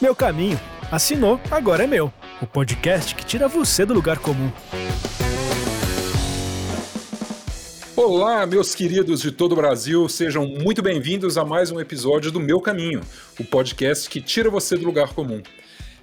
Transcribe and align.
Meu 0.00 0.14
Caminho. 0.14 0.58
Assinou, 0.92 1.40
agora 1.50 1.82
é 1.82 1.86
meu. 1.86 2.12
O 2.40 2.46
podcast 2.46 3.16
que 3.16 3.26
tira 3.26 3.48
você 3.48 3.84
do 3.84 3.92
lugar 3.92 4.18
comum. 4.18 4.48
Olá, 7.96 8.46
meus 8.46 8.76
queridos 8.76 9.20
de 9.20 9.32
todo 9.32 9.52
o 9.52 9.56
Brasil, 9.56 10.08
sejam 10.08 10.46
muito 10.46 10.80
bem-vindos 10.82 11.36
a 11.36 11.44
mais 11.44 11.72
um 11.72 11.80
episódio 11.80 12.30
do 12.30 12.38
Meu 12.38 12.60
Caminho, 12.60 13.00
o 13.40 13.44
podcast 13.44 14.08
que 14.08 14.20
tira 14.20 14.48
você 14.48 14.76
do 14.76 14.86
lugar 14.86 15.12
comum. 15.14 15.42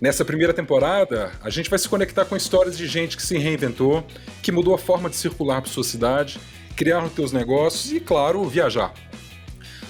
Nessa 0.02 0.25
primeira 0.25 0.54
temporada, 0.54 1.32
a 1.41 1.50
gente 1.50 1.70
vai 1.70 1.80
se 1.80 1.88
conectar 1.88 2.25
com 2.25 2.36
histórias 2.36 2.77
de 2.77 2.86
gente 2.88 3.16
que 3.16 3.23
se 3.23 3.38
reinventou, 3.38 4.05
que 4.43 4.52
mudou 4.52 4.75
a 4.75 4.77
forma 4.77 5.09
de 5.09 5.16
circular 5.16 5.62
por 5.62 5.70
sua 5.70 5.86
cidade, 5.86 6.38
criar 6.75 7.02
os 7.02 7.14
seus 7.14 7.32
negócios 7.32 7.93
e, 7.93 8.02
claro, 8.02 8.43
viajar. 8.43 8.93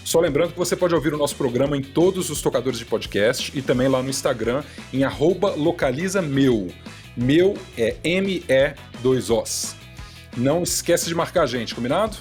Só 0.05 0.19
lembrando 0.19 0.51
que 0.51 0.57
você 0.59 0.75
pode 0.75 0.93
ouvir 0.93 1.15
o 1.15 1.17
nosso 1.17 1.35
programa 1.35 1.75
em 1.75 1.81
todos 1.81 2.29
os 2.29 2.39
tocadores 2.39 2.77
de 2.77 2.85
podcast 2.85 3.51
e 3.57 3.61
também 3.61 3.87
lá 3.87 4.03
no 4.03 4.09
Instagram 4.09 4.63
em 4.93 5.01
localizameu. 5.57 6.67
Meu 7.17 7.55
é 7.75 7.95
M-E-2-Os. 8.03 9.75
Não 10.37 10.61
esquece 10.61 11.07
de 11.07 11.15
marcar 11.15 11.41
a 11.41 11.45
gente, 11.47 11.73
combinado? 11.73 12.17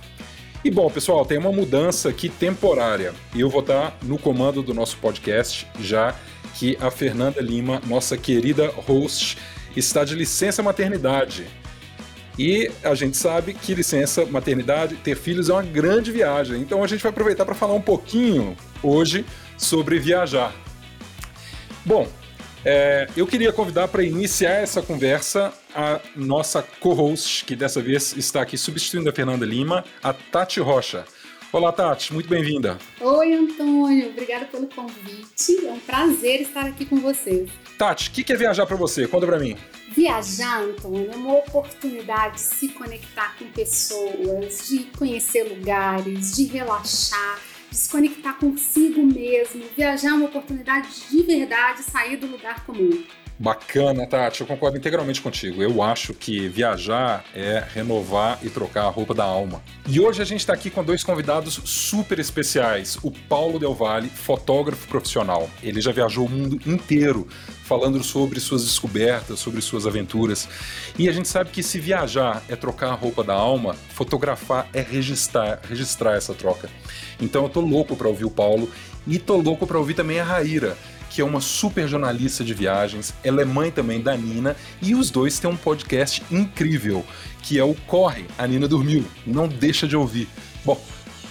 E 0.65 0.71
bom, 0.71 0.89
pessoal, 0.89 1.27
tem 1.27 1.37
uma 1.37 1.53
mudança 1.53 2.09
aqui 2.09 2.31
temporária. 2.31 3.13
E 3.35 3.43
eu 3.43 3.51
vou 3.51 3.61
estar 3.61 3.99
no 4.03 4.17
comando 4.17 4.63
do 4.63 4.73
nosso 4.73 4.97
podcast, 4.97 5.67
já 5.79 6.15
que 6.55 6.79
a 6.81 6.91
Fernanda 6.91 7.43
Lima, 7.43 7.83
nossa 7.87 8.17
querida 8.17 8.73
host, 8.87 9.37
está 9.77 10.05
de 10.05 10.15
licença 10.15 10.63
maternidade. 10.63 11.47
E 12.39 12.71
a 12.83 12.95
gente 12.95 13.17
sabe 13.17 13.55
que 13.55 13.75
licença 13.75 14.27
maternidade, 14.27 14.97
ter 14.97 15.17
filhos 15.17 15.49
é 15.49 15.53
uma 15.53 15.63
grande 15.63 16.11
viagem. 16.11 16.61
Então 16.61 16.83
a 16.83 16.87
gente 16.87 17.03
vai 17.03 17.11
aproveitar 17.11 17.45
para 17.45 17.55
falar 17.55 17.75
um 17.75 17.81
pouquinho 17.81 18.57
hoje 18.83 19.25
sobre 19.57 19.99
viajar. 19.99 20.53
Bom, 21.85 22.09
é, 22.65 23.07
eu 23.17 23.27
queria 23.27 23.53
convidar 23.53 23.89
para 23.89 24.03
iniciar 24.03 24.63
essa 24.63 24.83
conversa 24.83 25.53
a 25.75 26.01
nossa 26.17 26.63
co-host, 26.63 27.45
que 27.45 27.55
dessa 27.55 27.81
vez 27.83 28.17
está 28.17 28.41
aqui 28.43 28.57
substituindo 28.57 29.11
a 29.11 29.13
Fernanda 29.13 29.45
Lima, 29.45 29.85
a 30.03 30.13
Tati 30.13 30.61
Rocha. 30.61 31.05
Olá, 31.53 31.71
Tati, 31.71 32.13
muito 32.13 32.29
bem-vinda. 32.29 32.79
Oi, 33.01 33.35
Antônio, 33.35 34.09
obrigada 34.09 34.47
pelo 34.47 34.67
convite. 34.67 35.67
É 35.67 35.71
um 35.71 35.79
prazer 35.79 36.41
estar 36.41 36.67
aqui 36.67 36.85
com 36.85 36.97
vocês. 36.97 37.49
Tati, 37.79 38.09
o 38.09 38.13
que, 38.13 38.25
que 38.25 38.33
é 38.33 38.37
viajar 38.37 38.67
para 38.67 38.77
você? 38.77 39.07
Conta 39.07 39.27
para 39.27 39.39
mim. 39.39 39.57
Viajar, 39.89 40.63
Antônio, 40.63 41.11
é 41.13 41.17
uma 41.17 41.35
oportunidade 41.35 42.35
de 42.35 42.41
se 42.41 42.69
conectar 42.69 43.37
com 43.39 43.47
pessoas, 43.47 44.69
de 44.69 44.85
conhecer 44.97 45.45
lugares, 45.45 46.35
de 46.35 46.45
relaxar, 46.45 47.39
de 47.71 47.77
se 47.77 47.89
conectar 47.89 48.35
consigo 48.35 49.05
mesmo. 49.05 49.63
Viajar 49.77 50.11
é 50.11 50.13
uma 50.13 50.27
oportunidade 50.27 50.89
de 51.11 51.23
verdade 51.23 51.83
sair 51.83 52.17
do 52.17 52.27
lugar 52.27 52.65
comum. 52.65 53.05
Bacana, 53.37 54.07
Tati, 54.07 54.43
eu 54.43 54.47
concordo 54.47 54.79
integralmente 54.79 55.21
contigo. 55.21 55.61
Eu 55.61 55.83
acho 55.83 56.15
que 56.15 56.49
viajar 56.49 57.25
é 57.35 57.65
renovar 57.75 58.39
e 58.43 58.49
trocar 58.49 58.85
a 58.85 58.89
roupa 58.89 59.13
da 59.13 59.25
alma. 59.25 59.61
E 59.89 59.99
hoje 59.99 60.23
a 60.23 60.25
gente 60.25 60.41
está 60.41 60.53
aqui 60.53 60.71
com 60.71 60.85
dois 60.85 61.03
convidados 61.03 61.61
super 61.65 62.21
especiais. 62.21 62.97
O 63.03 63.11
Paulo 63.11 63.59
Del 63.59 63.75
Valle, 63.75 64.09
fotógrafo 64.09 64.87
profissional. 64.87 65.51
Ele 65.63 65.81
já 65.81 65.91
viajou 65.91 66.27
o 66.27 66.31
mundo 66.31 66.61
inteiro 66.65 67.27
falando 67.65 68.03
sobre 68.05 68.39
suas 68.41 68.63
descobertas, 68.63 69.41
sobre 69.41 69.61
suas 69.63 69.87
aventuras. 69.87 70.47
E 70.99 71.09
a 71.09 71.13
gente 71.13 71.29
sabe 71.29 71.51
que 71.51 71.63
se 71.63 71.81
viajar 71.81 72.43
é 72.49 72.55
trocar 72.55 72.91
a 72.91 72.95
roupa 72.95 73.25
da 73.25 73.33
alma, 73.33 73.75
fotografar 73.89 74.69
é 74.73 74.83
registrar, 74.83 75.61
registrar 75.69 76.15
essa 76.15 76.35
troca. 76.35 76.69
Então 77.21 77.45
eu 77.45 77.49
tô 77.49 77.61
louco 77.61 77.97
para 77.97 78.07
ouvir 78.07 78.27
o 78.27 78.31
Paulo 78.31 78.71
e 79.07 79.19
tô 79.19 79.37
louco 79.37 79.67
para 79.67 79.79
ouvir 79.79 79.95
também 79.95 80.21
a 80.21 80.25
Raíra 80.25 80.77
que 81.11 81.21
é 81.21 81.25
uma 81.25 81.41
super 81.41 81.87
jornalista 81.87 82.43
de 82.43 82.53
viagens. 82.53 83.15
Ela 83.23 83.43
é 83.43 83.45
mãe 83.45 83.71
também 83.71 84.01
da 84.01 84.17
Nina 84.17 84.57
e 84.83 84.97
os 84.97 85.11
dois 85.11 85.39
têm 85.39 85.49
um 85.49 85.57
podcast 85.57 86.25
incrível, 86.29 87.05
que 87.41 87.57
é 87.57 87.63
o 87.63 87.73
Corre, 87.87 88.27
a 88.37 88.49
Nina 88.49 88.67
dormiu. 88.67 89.05
Não 89.25 89.47
deixa 89.47 89.87
de 89.87 89.97
ouvir. 89.97 90.29
Bom, 90.65 90.77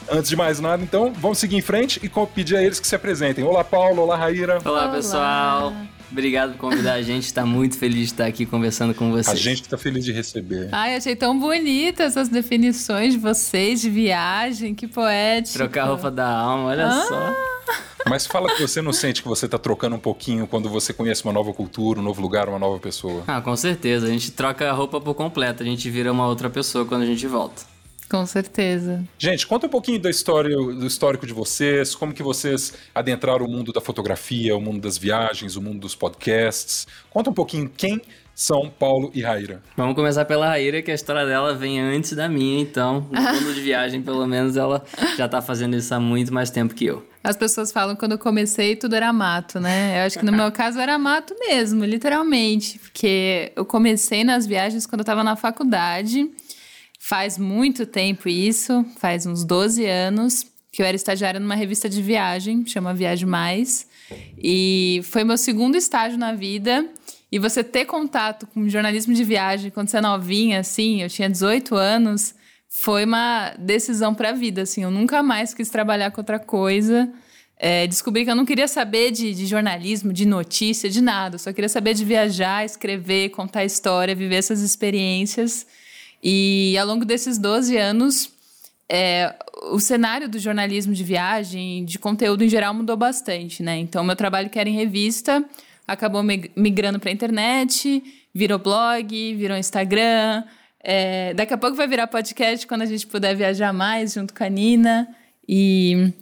antes 0.10 0.30
de 0.30 0.38
mais 0.38 0.62
nada, 0.62 0.82
então, 0.82 1.12
vamos 1.12 1.38
seguir 1.38 1.58
em 1.58 1.62
frente 1.62 2.00
e 2.02 2.10
pedir 2.34 2.56
a 2.56 2.64
eles 2.64 2.80
que 2.80 2.88
se 2.88 2.96
apresentem. 2.96 3.44
Olá, 3.44 3.62
Paulo. 3.62 4.04
Olá, 4.04 4.16
Raíra. 4.16 4.60
Olá, 4.64 4.88
pessoal. 4.88 5.74
Obrigado 6.14 6.52
por 6.52 6.70
convidar 6.70 6.94
a 6.94 7.02
gente. 7.02 7.24
Está 7.24 7.44
muito 7.44 7.76
feliz 7.76 7.98
de 7.98 8.04
estar 8.04 8.28
aqui 8.28 8.46
conversando 8.46 8.94
com 8.94 9.10
vocês. 9.10 9.30
A 9.30 9.36
gente 9.36 9.64
está 9.64 9.80
feliz 9.80 10.06
de 10.06 10.12
receber. 10.12 10.70
Ai, 10.72 10.96
achei 10.96 11.16
tão 11.16 11.40
bonita 11.40 12.04
essas 12.04 12.30
definições 12.30 13.14
de 13.14 13.20
vocês 13.20 13.82
de 13.82 13.90
viagem, 13.90 14.76
que 14.76 14.88
poético. 14.88 15.58
Trocar 15.58 15.86
a 15.86 15.88
roupa 15.88 16.12
da 16.12 16.30
alma, 16.30 16.66
olha 16.66 16.86
ah. 16.86 17.06
só. 17.08 17.36
Mas 18.08 18.28
fala 18.28 18.54
que 18.54 18.62
você 18.62 18.80
não 18.80 18.94
sente 18.94 19.24
que 19.24 19.28
você 19.28 19.46
está 19.46 19.58
trocando 19.58 19.96
um 19.96 20.00
pouquinho 20.00 20.46
quando 20.46 20.70
você 20.70 20.94
conhece 20.94 21.24
uma 21.24 21.34
nova 21.34 21.52
cultura, 21.52 22.00
um 22.00 22.04
novo 22.04 22.22
lugar, 22.22 22.48
uma 22.48 22.60
nova 22.60 22.78
pessoa. 22.78 23.24
Ah, 23.26 23.42
com 23.42 23.56
certeza. 23.56 24.06
A 24.06 24.10
gente 24.10 24.32
troca 24.32 24.70
a 24.70 24.72
roupa 24.72 25.02
por 25.02 25.16
completo. 25.16 25.64
A 25.64 25.66
gente 25.66 25.90
vira 25.90 26.12
uma 26.12 26.28
outra 26.28 26.48
pessoa 26.48 26.86
quando 26.86 27.02
a 27.02 27.08
gente 27.08 27.26
volta. 27.26 27.73
Com 28.14 28.28
certeza. 28.28 29.04
Gente, 29.18 29.48
conta 29.48 29.66
um 29.66 29.70
pouquinho 29.70 30.00
da 30.00 30.08
história, 30.08 30.56
do 30.56 30.86
histórico 30.86 31.26
de 31.26 31.34
vocês, 31.34 31.96
como 31.96 32.14
que 32.14 32.22
vocês 32.22 32.72
adentraram 32.94 33.44
o 33.44 33.50
mundo 33.50 33.74
da 33.74 33.82
fotografia, 33.82 34.56
o 34.56 34.62
mundo 34.62 34.82
das 34.82 35.00
viagens, 35.00 35.56
o 35.56 35.62
mundo 35.64 35.80
dos 35.80 35.96
podcasts. 35.96 36.86
Conta 37.10 37.32
um 37.32 37.34
pouquinho 37.34 37.68
quem 37.76 38.00
são 38.36 38.70
Paulo 38.70 39.10
e 39.16 39.22
Raíra. 39.24 39.64
Vamos 39.76 39.96
começar 39.96 40.26
pela 40.26 40.48
Raíra, 40.48 40.84
que 40.84 40.92
a 40.92 40.94
história 40.94 41.26
dela 41.26 41.56
vem 41.56 41.82
antes 41.82 42.14
da 42.14 42.30
minha, 42.30 42.62
então, 42.62 43.08
no 43.12 43.22
mundo 43.34 43.52
de 43.52 43.62
viagem, 43.62 44.00
pelo 44.00 44.28
menos, 44.28 44.58
ela 44.58 44.84
já 45.18 45.28
tá 45.28 45.42
fazendo 45.42 45.76
isso 45.76 45.92
há 45.96 46.00
muito 46.00 46.32
mais 46.32 46.52
tempo 46.52 46.76
que 46.76 46.86
eu. 46.86 47.04
As 47.24 47.38
pessoas 47.38 47.72
falam 47.72 47.96
que 47.96 48.00
quando 48.00 48.12
eu 48.12 48.20
comecei 48.20 48.76
tudo 48.76 48.96
era 48.96 49.14
mato, 49.14 49.58
né? 49.58 50.02
Eu 50.02 50.06
acho 50.06 50.20
que 50.20 50.26
no 50.26 50.32
meu 50.34 50.52
caso 50.52 50.78
era 50.78 51.00
mato 51.00 51.34
mesmo, 51.40 51.86
literalmente, 51.86 52.78
porque 52.78 53.52
eu 53.56 53.66
comecei 53.66 54.26
nas 54.26 54.46
viagens 54.46 54.86
quando 54.86 55.00
eu 55.00 55.06
tava 55.06 55.24
na 55.24 55.38
faculdade. 55.38 56.30
Faz 57.06 57.38
muito 57.38 57.86
tempo 57.86 58.30
isso, 58.30 58.86
faz 58.98 59.26
uns 59.26 59.44
12 59.44 59.86
anos, 59.86 60.46
que 60.72 60.82
eu 60.82 60.86
era 60.86 60.96
estagiária 60.96 61.38
numa 61.38 61.54
revista 61.54 61.90
de 61.90 62.02
viagem, 62.02 62.66
chama 62.66 62.94
Viagem 62.94 63.28
Mais. 63.28 63.86
E 64.42 65.02
foi 65.04 65.26
meu 65.26 65.36
segundo 65.36 65.76
estágio 65.76 66.18
na 66.18 66.34
vida. 66.34 66.88
E 67.30 67.38
você 67.38 67.62
ter 67.62 67.84
contato 67.84 68.48
com 68.48 68.70
jornalismo 68.70 69.14
de 69.14 69.22
viagem 69.22 69.70
quando 69.70 69.90
você 69.90 69.98
é 69.98 70.02
novinha, 70.02 70.62
assim, 70.62 71.02
eu 71.02 71.10
tinha 71.10 71.30
18 71.30 71.76
anos, 71.76 72.36
foi 72.70 73.04
uma 73.04 73.54
decisão 73.60 74.16
para 74.16 74.30
a 74.30 74.34
vida, 74.34 74.62
assim. 74.62 74.84
Eu 74.84 74.92
nunca 74.92 75.22
mais 75.22 75.54
quis 75.54 75.70
trabalhar 75.70 76.10
com 76.10 76.22
outra 76.22 76.40
coisa. 76.40 77.12
É, 77.58 77.86
descobri 77.86 78.24
que 78.24 78.32
eu 78.32 78.36
não 78.36 78.46
queria 78.46 78.68
saber 78.70 79.12
de, 79.12 79.34
de, 79.34 79.46
jornalismo, 79.46 80.14
de 80.14 80.26
notícia, 80.26 80.90
de 80.90 81.02
nada. 81.02 81.36
Eu 81.36 81.40
só 81.40 81.52
queria 81.52 81.68
saber 81.68 81.96
de 81.96 82.06
viajar, 82.06 82.64
escrever, 82.64 83.32
contar 83.32 83.66
história, 83.66 84.16
viver 84.16 84.36
essas 84.36 84.62
experiências. 84.62 85.68
E 86.24 86.78
ao 86.78 86.88
longo 86.88 87.04
desses 87.04 87.38
12 87.38 87.76
anos, 87.78 88.32
é, 88.88 89.36
o 89.72 89.80
cenário 89.80 90.30
do 90.30 90.40
jornalismo 90.40 90.94
de 90.94 91.04
viagem, 91.04 91.84
de 91.84 92.00
conteúdo 92.00 92.44
em 92.44 92.50
geral, 92.50 92.74
mudou 92.74 92.96
bastante, 92.96 93.62
né? 93.62 93.78
Então, 93.78 94.04
meu 94.04 94.16
trabalho 94.16 94.50
que 94.50 94.60
era 94.60 94.70
em 94.70 94.74
revista 94.74 95.44
acabou 95.88 96.24
migrando 96.56 97.00
para 97.00 97.10
a 97.10 97.14
internet, 97.14 98.02
virou 98.34 98.58
blog, 98.58 99.36
virou 99.36 99.58
Instagram. 99.58 100.44
É, 100.82 101.34
daqui 101.34 101.54
a 101.54 101.58
pouco 101.58 101.76
vai 101.76 101.88
virar 101.88 102.08
podcast 102.08 102.66
quando 102.68 102.84
a 102.84 102.86
gente 102.86 103.06
puder 103.08 103.36
viajar 103.36 103.74
mais 103.74 104.14
junto 104.14 104.34
com 104.34 104.44
a 104.44 104.50
Nina. 104.50 105.08
E, 105.48 106.14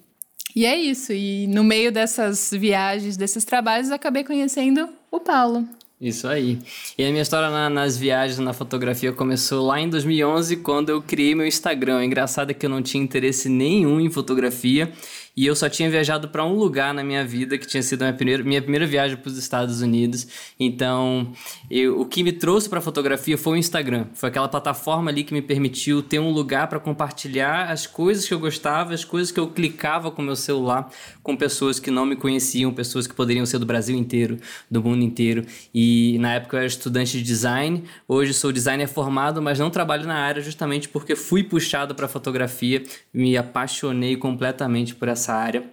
e 0.56 0.66
é 0.66 0.76
isso. 0.76 1.14
E 1.14 1.46
no 1.48 1.64
meio 1.64 1.92
dessas 1.92 2.52
viagens, 2.52 3.18
desses 3.18 3.46
trabalhos, 3.46 3.92
acabei 3.92 4.24
conhecendo 4.24 4.90
o 5.12 5.20
Paulo. 5.20 5.68
Isso 6.02 6.28
aí. 6.28 6.58
E 6.98 7.06
a 7.06 7.10
minha 7.12 7.22
história 7.22 7.52
na, 7.52 7.70
nas 7.70 7.96
viagens, 7.96 8.40
na 8.40 8.54
fotografia, 8.54 9.14
começou 9.14 9.68
lá 9.68 9.80
em 9.80 9.88
2011, 9.88 10.58
quando 10.58 10.90
eu 10.90 11.00
criei 11.00 11.36
meu 11.36 11.46
Instagram. 11.46 12.00
O 12.00 12.04
engraçado 12.04 12.50
é 12.50 12.56
que 12.56 12.66
eu 12.66 12.70
não 12.72 12.82
tinha 12.82 13.04
interesse 13.04 13.48
nenhum 13.48 14.02
em 14.02 14.10
fotografia 14.10 14.92
e 15.36 15.46
eu 15.46 15.56
só 15.56 15.70
tinha 15.70 15.90
viajado 15.90 16.30
para 16.30 16.46
um 16.46 16.56
lugar 16.56 16.94
na 16.94 17.04
minha 17.04 17.26
vida 17.26 17.58
que 17.58 17.66
tinha 17.66 17.82
sido 17.82 18.02
a 18.04 18.06
minha 18.06 18.18
primeira, 18.18 18.44
minha 18.44 18.62
primeira 18.62 18.86
viagem 18.86 19.18
para 19.18 19.30
os 19.30 19.38
Estados 19.38 19.82
Unidos. 19.82 20.28
Então, 20.60 21.32
eu, 21.70 22.00
o 22.00 22.06
que 22.06 22.24
me 22.24 22.32
trouxe 22.32 22.70
para 22.70 22.80
a 22.80 22.82
fotografia 22.82 23.38
foi 23.38 23.54
o 23.54 23.58
Instagram. 23.58 24.08
Foi 24.14 24.30
aquela 24.30 24.48
plataforma 24.48 25.10
ali 25.10 25.24
que 25.24 25.34
me 25.34 25.42
permitiu 25.42 26.02
ter 26.02 26.20
um 26.20 26.32
lugar 26.32 26.68
para 26.68 26.80
compartilhar 26.80 27.72
as 27.72 27.88
coisas 27.88 28.28
que 28.28 28.34
eu 28.34 28.40
gostava, 28.40 28.94
as 28.94 29.06
coisas 29.06 29.32
que 29.32 29.40
eu 29.40 29.48
clicava 29.48 30.12
com 30.12 30.22
meu 30.22 30.36
celular 30.36 30.90
com 31.24 31.36
pessoas 31.36 31.80
que 31.80 31.92
não 31.92 32.06
me 32.06 32.16
conheciam, 32.16 32.74
pessoas 32.74 33.08
que 33.08 33.14
poderiam 33.14 33.46
ser 33.46 33.60
do 33.60 33.66
Brasil 33.66 33.96
inteiro, 33.96 34.38
do 34.70 34.84
mundo 34.84 35.04
inteiro. 35.04 35.46
E 35.74 36.18
na 36.20 36.34
época 36.34 36.58
eu 36.58 36.60
era 36.60 36.68
estudante 36.68 37.18
de 37.18 37.24
design, 37.24 37.84
hoje 38.08 38.34
sou 38.34 38.52
designer 38.52 38.88
formado, 38.88 39.42
mas 39.42 39.60
não 39.60 39.70
trabalho 39.70 40.06
na 40.06 40.16
área 40.16 40.42
justamente 40.42 40.90
porque 40.90 41.16
fui 41.16 41.44
puxado 41.44 41.94
para 41.94 42.08
fotografia, 42.08 42.84
me 43.14 43.38
apaixonei 43.38 44.18
completamente 44.18 44.96
por 44.96 45.08
essa 45.08 45.21
nessa 45.22 45.34
área. 45.34 45.64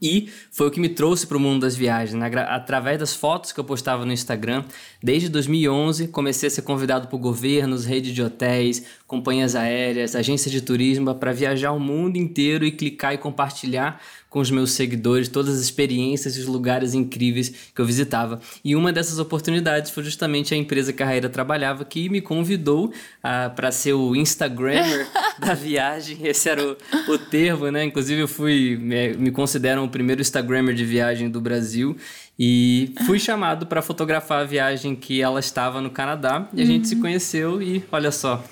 E 0.00 0.30
foi 0.52 0.68
o 0.68 0.70
que 0.70 0.78
me 0.78 0.88
trouxe 0.88 1.26
para 1.26 1.36
o 1.36 1.40
mundo 1.40 1.62
das 1.62 1.74
viagens, 1.74 2.22
através 2.48 3.00
das 3.00 3.16
fotos 3.16 3.50
que 3.50 3.58
eu 3.58 3.64
postava 3.64 4.06
no 4.06 4.12
Instagram. 4.12 4.64
Desde 5.02 5.28
2011, 5.28 6.06
comecei 6.08 6.46
a 6.46 6.50
ser 6.50 6.62
convidado 6.62 7.08
por 7.08 7.18
governos, 7.18 7.84
rede 7.84 8.14
de 8.14 8.22
hotéis, 8.22 8.84
companhias 9.08 9.56
aéreas, 9.56 10.14
agências 10.14 10.52
de 10.52 10.60
turismo 10.60 11.12
para 11.16 11.32
viajar 11.32 11.72
o 11.72 11.80
mundo 11.80 12.16
inteiro 12.16 12.64
e 12.64 12.70
clicar 12.70 13.12
e 13.12 13.18
compartilhar 13.18 14.00
com 14.28 14.40
os 14.40 14.50
meus 14.50 14.72
seguidores, 14.72 15.28
todas 15.28 15.54
as 15.54 15.60
experiências 15.62 16.36
e 16.36 16.40
os 16.40 16.46
lugares 16.46 16.94
incríveis 16.94 17.52
que 17.74 17.80
eu 17.80 17.84
visitava. 17.84 18.40
E 18.64 18.76
uma 18.76 18.92
dessas 18.92 19.18
oportunidades 19.18 19.90
foi 19.90 20.04
justamente 20.04 20.52
a 20.52 20.56
empresa 20.56 20.92
que 20.92 21.02
a 21.02 21.06
Raíra 21.06 21.28
trabalhava, 21.28 21.84
que 21.84 22.08
me 22.08 22.20
convidou 22.20 22.92
ah, 23.22 23.50
para 23.54 23.72
ser 23.72 23.94
o 23.94 24.14
Instagrammer 24.14 25.06
da 25.40 25.54
viagem. 25.54 26.18
Esse 26.26 26.48
era 26.50 26.62
o, 26.62 26.76
o 27.08 27.18
termo, 27.18 27.70
né? 27.70 27.84
Inclusive, 27.84 28.20
eu 28.20 28.28
fui, 28.28 28.76
me, 28.76 29.14
me 29.14 29.30
consideram 29.30 29.84
o 29.84 29.88
primeiro 29.88 30.20
Instagrammer 30.20 30.74
de 30.74 30.84
viagem 30.84 31.30
do 31.30 31.40
Brasil. 31.40 31.96
E 32.38 32.92
fui 33.06 33.18
chamado 33.18 33.66
para 33.66 33.82
fotografar 33.82 34.42
a 34.42 34.44
viagem 34.44 34.94
que 34.94 35.20
ela 35.20 35.40
estava 35.40 35.80
no 35.80 35.90
Canadá. 35.90 36.48
E 36.52 36.60
a 36.60 36.64
uhum. 36.64 36.66
gente 36.66 36.88
se 36.88 36.94
uhum. 36.94 37.00
conheceu 37.00 37.62
e 37.62 37.82
olha 37.90 38.12
só, 38.12 38.44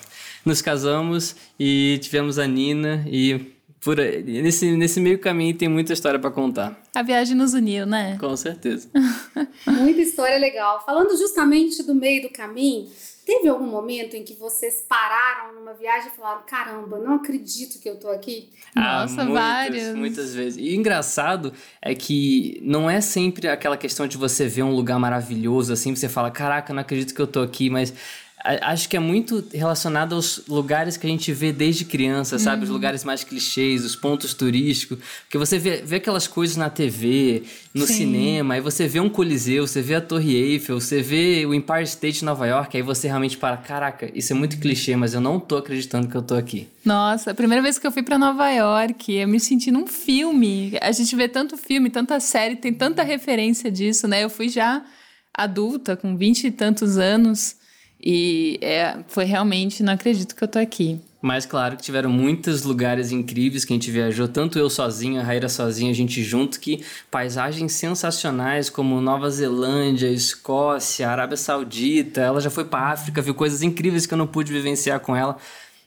nos 0.43 0.61
casamos 0.61 1.35
e 1.59 1.99
tivemos 2.01 2.39
a 2.39 2.47
Nina 2.47 3.05
e 3.07 3.56
por 3.79 3.97
nesse, 3.97 4.75
nesse 4.75 4.99
meio 4.99 5.19
caminho 5.19 5.55
tem 5.55 5.67
muita 5.67 5.93
história 5.93 6.19
para 6.19 6.31
contar. 6.31 6.81
A 6.95 7.03
viagem 7.03 7.35
nos 7.35 7.53
uniu, 7.53 7.85
né? 7.85 8.17
Com 8.19 8.35
certeza. 8.35 8.89
muita 9.67 10.01
história 10.01 10.37
legal. 10.37 10.83
Falando 10.85 11.15
justamente 11.17 11.83
do 11.83 11.93
meio 11.93 12.23
do 12.23 12.29
caminho, 12.29 12.89
teve 13.25 13.47
algum 13.47 13.67
momento 13.67 14.15
em 14.15 14.23
que 14.23 14.33
vocês 14.33 14.83
pararam 14.87 15.53
numa 15.53 15.73
viagem 15.73 16.09
e 16.11 16.15
falaram: 16.17 16.41
caramba, 16.47 16.97
não 16.97 17.15
acredito 17.15 17.79
que 17.79 17.87
eu 17.87 17.97
tô 17.97 18.09
aqui? 18.09 18.49
Ah, 18.75 19.01
Nossa, 19.01 19.25
muitas, 19.25 19.33
várias. 19.33 19.95
Muitas 19.95 20.33
vezes. 20.33 20.57
E 20.57 20.71
o 20.71 20.75
engraçado 20.75 21.53
é 21.81 21.93
que 21.93 22.59
não 22.63 22.89
é 22.89 22.99
sempre 22.99 23.47
aquela 23.47 23.77
questão 23.77 24.07
de 24.07 24.17
você 24.17 24.47
ver 24.47 24.63
um 24.63 24.73
lugar 24.73 24.97
maravilhoso 24.97 25.71
assim, 25.71 25.95
você 25.95 26.09
fala: 26.09 26.31
caraca, 26.31 26.73
não 26.73 26.81
acredito 26.81 27.13
que 27.13 27.21
eu 27.21 27.27
tô 27.27 27.41
aqui, 27.41 27.69
mas 27.69 27.93
acho 28.43 28.87
que 28.87 28.95
é 28.95 28.99
muito 28.99 29.43
relacionado 29.51 30.13
aos 30.13 30.43
lugares 30.47 30.95
que 30.95 31.07
a 31.07 31.09
gente 31.09 31.33
vê 31.33 31.51
desde 31.51 31.83
criança, 31.83 32.37
sabe? 32.37 32.63
Os 32.63 32.69
uhum. 32.69 32.75
lugares 32.75 33.03
mais 33.03 33.23
clichês, 33.23 33.83
os 33.83 33.95
pontos 33.95 34.33
turísticos. 34.33 34.99
Porque 35.23 35.37
você 35.37 35.57
vê, 35.57 35.81
vê 35.83 35.95
aquelas 35.95 36.27
coisas 36.27 36.55
na 36.55 36.69
TV, 36.69 37.43
no 37.73 37.87
Sim. 37.87 37.93
cinema, 37.93 38.53
aí 38.53 38.61
você 38.61 38.87
vê 38.87 38.99
um 38.99 39.09
Coliseu, 39.09 39.65
você 39.65 39.81
vê 39.81 39.95
a 39.95 40.01
Torre 40.01 40.35
Eiffel, 40.35 40.79
você 40.79 41.01
vê 41.01 41.45
o 41.45 41.53
Empire 41.53 41.83
State 41.83 42.19
de 42.19 42.25
Nova 42.25 42.45
York, 42.45 42.77
aí 42.77 42.83
você 42.83 43.07
realmente 43.07 43.37
para, 43.37 43.57
caraca, 43.57 44.09
isso 44.13 44.31
é 44.33 44.35
muito 44.35 44.59
clichê, 44.59 44.95
mas 44.95 45.13
eu 45.13 45.21
não 45.21 45.39
tô 45.39 45.57
acreditando 45.57 46.07
que 46.07 46.15
eu 46.15 46.21
tô 46.21 46.35
aqui. 46.35 46.67
Nossa, 46.85 47.31
a 47.31 47.33
primeira 47.33 47.61
vez 47.61 47.79
que 47.79 47.87
eu 47.87 47.91
fui 47.91 48.03
para 48.03 48.17
Nova 48.19 48.49
York, 48.49 49.13
eu 49.13 49.27
me 49.27 49.39
senti 49.39 49.71
num 49.71 49.87
filme. 49.87 50.77
A 50.81 50.91
gente 50.91 51.15
vê 51.15 51.27
tanto 51.27 51.57
filme, 51.57 51.89
tanta 51.89 52.19
série, 52.19 52.55
tem 52.55 52.73
tanta 52.73 53.01
referência 53.03 53.71
disso, 53.71 54.07
né? 54.07 54.23
Eu 54.23 54.29
fui 54.29 54.47
já 54.47 54.85
adulta, 55.33 55.97
com 55.97 56.15
vinte 56.15 56.45
e 56.45 56.51
tantos 56.51 56.97
anos. 56.97 57.57
E 58.03 58.59
é, 58.61 58.99
foi 59.07 59.25
realmente, 59.25 59.83
não 59.83 59.93
acredito 59.93 60.35
que 60.35 60.43
eu 60.43 60.47
tô 60.47 60.59
aqui. 60.59 60.99
Mas 61.19 61.45
claro 61.45 61.75
que 61.75 61.83
tiveram 61.83 62.11
muitos 62.11 62.63
lugares 62.63 63.11
incríveis 63.11 63.65
que 63.65 63.73
a 63.73 63.75
gente 63.75 63.89
viajou, 63.89 64.27
tanto 64.27 64.59
eu 64.59 64.69
sozinho, 64.69 65.19
a 65.19 65.23
Raíra 65.23 65.49
sozinha, 65.49 65.89
a 65.89 65.95
gente 65.95 66.23
junto, 66.23 66.59
que 66.59 66.85
paisagens 67.09 67.73
sensacionais 67.73 68.69
como 68.69 69.01
Nova 69.01 69.29
Zelândia, 69.29 70.09
Escócia, 70.09 71.09
Arábia 71.09 71.35
Saudita. 71.35 72.21
Ela 72.21 72.39
já 72.39 72.51
foi 72.51 72.65
para 72.65 72.91
África, 72.91 73.21
viu 73.21 73.33
coisas 73.33 73.63
incríveis 73.63 74.05
que 74.05 74.13
eu 74.13 74.17
não 74.17 74.27
pude 74.27 74.53
vivenciar 74.53 74.99
com 74.99 75.15
ela, 75.15 75.37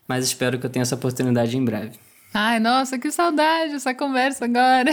mas 0.06 0.25
espero 0.25 0.59
que 0.59 0.67
eu 0.67 0.71
tenha 0.71 0.83
essa 0.83 0.97
oportunidade 0.97 1.56
em 1.56 1.65
breve. 1.65 1.93
Ai, 2.32 2.61
nossa, 2.61 2.97
que 2.97 3.11
saudade 3.11 3.75
essa 3.75 3.93
conversa 3.93 4.44
agora. 4.44 4.93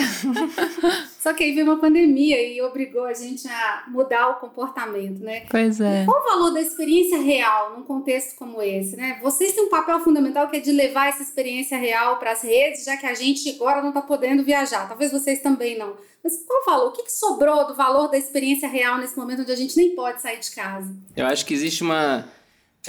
Só 1.22 1.34
que 1.34 1.44
aí 1.44 1.52
veio 1.52 1.68
uma 1.68 1.78
pandemia 1.78 2.42
e 2.42 2.60
obrigou 2.62 3.04
a 3.04 3.14
gente 3.14 3.48
a 3.48 3.84
mudar 3.88 4.30
o 4.30 4.36
comportamento, 4.36 5.22
né? 5.22 5.46
Pois 5.50 5.80
é. 5.80 6.02
E 6.02 6.06
qual 6.06 6.20
o 6.20 6.26
valor 6.26 6.52
da 6.52 6.62
experiência 6.62 7.20
real 7.22 7.78
num 7.78 7.84
contexto 7.84 8.36
como 8.38 8.62
esse, 8.62 8.96
né? 8.96 9.20
Vocês 9.22 9.54
têm 9.54 9.66
um 9.66 9.70
papel 9.70 10.00
fundamental 10.00 10.48
que 10.48 10.58
é 10.58 10.60
de 10.60 10.72
levar 10.72 11.10
essa 11.10 11.22
experiência 11.22 11.78
real 11.78 12.18
para 12.18 12.32
as 12.32 12.42
redes, 12.42 12.86
já 12.86 12.98
que 12.98 13.06
a 13.06 13.14
gente 13.14 13.50
agora 13.52 13.82
não 13.82 13.90
está 13.90 14.02
podendo 14.02 14.44
viajar. 14.44 14.88
Talvez 14.88 15.12
vocês 15.12 15.40
também 15.42 15.78
não. 15.78 15.96
Mas 16.24 16.44
qual 16.46 16.62
o 16.62 16.66
valor? 16.66 16.88
O 16.88 16.92
que, 16.92 17.04
que 17.04 17.12
sobrou 17.12 17.68
do 17.68 17.76
valor 17.76 18.08
da 18.08 18.18
experiência 18.18 18.68
real 18.68 18.98
nesse 18.98 19.16
momento 19.16 19.44
onde 19.44 19.52
a 19.52 19.56
gente 19.56 19.78
nem 19.78 19.94
pode 19.96 20.22
sair 20.22 20.40
de 20.40 20.50
casa? 20.52 20.96
Eu 21.16 21.28
acho 21.28 21.46
que 21.46 21.54
existe 21.54 21.84
uma 21.84 22.28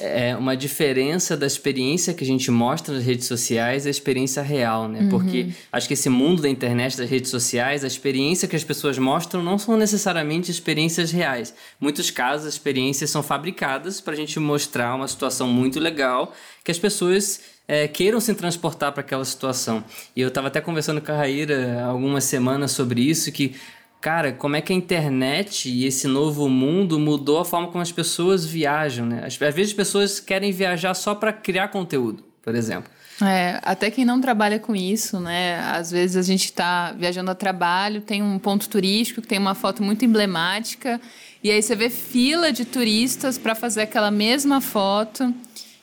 é 0.00 0.36
uma 0.36 0.56
diferença 0.56 1.36
da 1.36 1.46
experiência 1.46 2.14
que 2.14 2.24
a 2.24 2.26
gente 2.26 2.50
mostra 2.50 2.94
nas 2.94 3.04
redes 3.04 3.26
sociais 3.26 3.84
e 3.84 3.88
a 3.88 3.90
experiência 3.90 4.42
real, 4.42 4.88
né? 4.88 5.00
Uhum. 5.00 5.08
Porque 5.08 5.48
acho 5.72 5.86
que 5.88 5.94
esse 5.94 6.08
mundo 6.08 6.42
da 6.42 6.48
internet, 6.48 6.96
das 6.96 7.08
redes 7.08 7.30
sociais, 7.30 7.84
a 7.84 7.86
experiência 7.86 8.48
que 8.48 8.56
as 8.56 8.64
pessoas 8.64 8.98
mostram 8.98 9.42
não 9.42 9.58
são 9.58 9.76
necessariamente 9.76 10.50
experiências 10.50 11.10
reais. 11.10 11.54
Em 11.80 11.84
muitos 11.84 12.10
casos, 12.10 12.46
as 12.46 12.54
experiências 12.54 13.10
são 13.10 13.22
fabricadas 13.22 14.00
para 14.00 14.12
a 14.14 14.16
gente 14.16 14.38
mostrar 14.38 14.94
uma 14.94 15.08
situação 15.08 15.48
muito 15.48 15.78
legal 15.78 16.32
que 16.64 16.70
as 16.70 16.78
pessoas 16.78 17.40
é, 17.66 17.86
queiram 17.86 18.18
se 18.18 18.34
transportar 18.34 18.92
para 18.92 19.02
aquela 19.02 19.24
situação. 19.24 19.84
E 20.16 20.22
eu 20.22 20.28
estava 20.28 20.48
até 20.48 20.60
conversando 20.60 21.00
com 21.02 21.12
a 21.12 21.16
Raíra 21.16 21.84
algumas 21.84 22.24
semanas 22.24 22.70
sobre 22.72 23.02
isso, 23.02 23.30
que 23.30 23.54
cara, 24.00 24.32
como 24.32 24.56
é 24.56 24.60
que 24.60 24.72
a 24.72 24.76
internet 24.76 25.68
e 25.68 25.84
esse 25.84 26.06
novo 26.06 26.48
mundo 26.48 26.98
mudou 26.98 27.38
a 27.38 27.44
forma 27.44 27.68
como 27.68 27.82
as 27.82 27.92
pessoas 27.92 28.44
viajam, 28.44 29.06
né? 29.06 29.22
Às, 29.24 29.36
vezes 29.36 29.70
as 29.70 29.72
pessoas 29.72 30.20
querem 30.20 30.52
viajar 30.52 30.94
só 30.94 31.14
para 31.14 31.32
criar 31.32 31.68
conteúdo, 31.68 32.24
por 32.42 32.54
exemplo. 32.54 32.90
É, 33.20 33.58
até 33.64 33.90
quem 33.90 34.04
não 34.04 34.20
trabalha 34.20 34.60
com 34.60 34.76
isso, 34.76 35.18
né? 35.18 35.58
Às 35.58 35.90
vezes 35.90 36.16
a 36.16 36.22
gente 36.22 36.44
está 36.44 36.92
viajando 36.92 37.30
a 37.30 37.34
trabalho, 37.34 38.00
tem 38.00 38.22
um 38.22 38.38
ponto 38.38 38.68
turístico 38.68 39.20
que 39.20 39.26
tem 39.26 39.38
uma 39.38 39.56
foto 39.56 39.82
muito 39.82 40.04
emblemática, 40.04 41.00
e 41.42 41.50
aí 41.50 41.60
você 41.60 41.74
vê 41.74 41.90
fila 41.90 42.52
de 42.52 42.64
turistas 42.64 43.36
para 43.36 43.56
fazer 43.56 43.82
aquela 43.82 44.10
mesma 44.10 44.60
foto. 44.60 45.34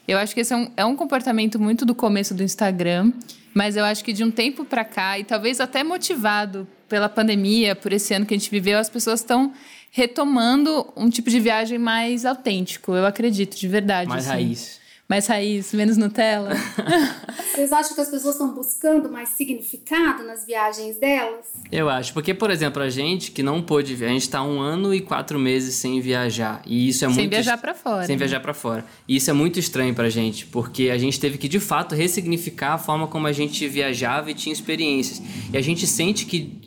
Eu 0.08 0.18
acho 0.18 0.34
que 0.34 0.42
esse 0.42 0.54
é 0.54 0.58
um, 0.58 0.72
é 0.78 0.86
um 0.86 0.96
comportamento 0.96 1.60
muito 1.60 1.86
do 1.86 1.94
começo 1.94 2.34
do 2.34 2.44
Instagram, 2.44 3.12
mas 3.54 3.76
eu 3.76 3.84
acho 3.84 4.04
que 4.04 4.14
de 4.14 4.24
um 4.24 4.32
tempo 4.32 4.64
para 4.64 4.86
cá, 4.86 5.20
e 5.20 5.26
talvez 5.26 5.60
até 5.60 5.84
motivado 5.84 6.66
pela 6.88 7.10
pandemia, 7.10 7.76
por 7.76 7.92
esse 7.94 8.14
ano 8.14 8.26
que 8.26 8.34
a 8.34 8.38
gente 8.38 8.50
viveu, 8.50 8.78
as 8.78 8.90
pessoas 8.90 9.20
estão 9.20 9.54
retomando 9.92 10.92
um 10.96 11.10
tipo 11.10 11.30
de 11.30 11.40
viagem 11.40 11.78
mais 11.78 12.26
autêntico, 12.26 12.94
eu 12.94 13.06
acredito, 13.06 13.56
de 13.56 13.68
verdade. 13.68 14.10
Mais 14.10 14.26
assim. 14.28 14.34
raiz. 14.34 14.86
Mais 15.08 15.28
raiz, 15.28 15.72
menos 15.72 15.98
Nutella. 15.98 16.50
Vocês 17.54 17.72
acham 17.72 17.94
que 17.94 18.02
as 18.02 18.10
pessoas 18.10 18.34
estão 18.34 18.56
buscando 18.56 19.08
mais 19.08 19.30
significado 19.30 20.24
nas 20.24 20.46
viagens 20.46 20.98
delas? 20.98 21.46
Eu 21.72 21.88
acho, 21.88 22.12
porque, 22.12 22.34
por 22.34 22.50
exemplo, 22.50 22.82
a 22.82 22.90
gente 22.90 23.30
que 23.30 23.44
não 23.44 23.62
pôde 23.62 23.94
viajar, 23.94 24.10
a 24.10 24.14
gente 24.14 24.22
está 24.24 24.44
um 24.44 24.60
ano 24.60 24.94
e 24.96 25.02
quatro 25.02 25.38
meses 25.38 25.76
sem 25.76 26.02
viajar. 26.02 26.64
E 26.66 26.90
isso 26.90 27.06
é 27.06 27.08
sem 27.08 27.16
muito. 27.16 27.22
Sem 27.22 27.30
viajar 27.30 27.58
para 27.60 27.76
fora. 27.76 28.06
Sem 28.08 28.16
né? 28.16 28.18
viajar 28.18 28.40
para 28.40 28.54
fora. 28.54 28.86
E 29.08 29.16
isso 29.16 29.30
é 29.30 29.34
muito 29.34 29.60
estranho 29.60 29.94
pra 29.94 30.10
gente, 30.10 30.48
porque 30.48 30.90
a 30.90 30.98
gente 30.98 31.20
teve 31.20 31.38
que, 31.38 31.48
de 31.48 31.60
fato, 31.60 31.94
ressignificar 31.94 32.74
a 32.74 32.78
forma 32.80 33.08
como 33.08 33.28
a 33.28 33.32
gente 33.32 33.68
viajava 33.68 34.32
e 34.32 34.34
tinha 34.34 34.52
experiências. 34.52 35.22
E 35.54 35.56
a 35.56 35.62
gente 35.62 35.86
sente 35.86 36.26
que 36.26 36.65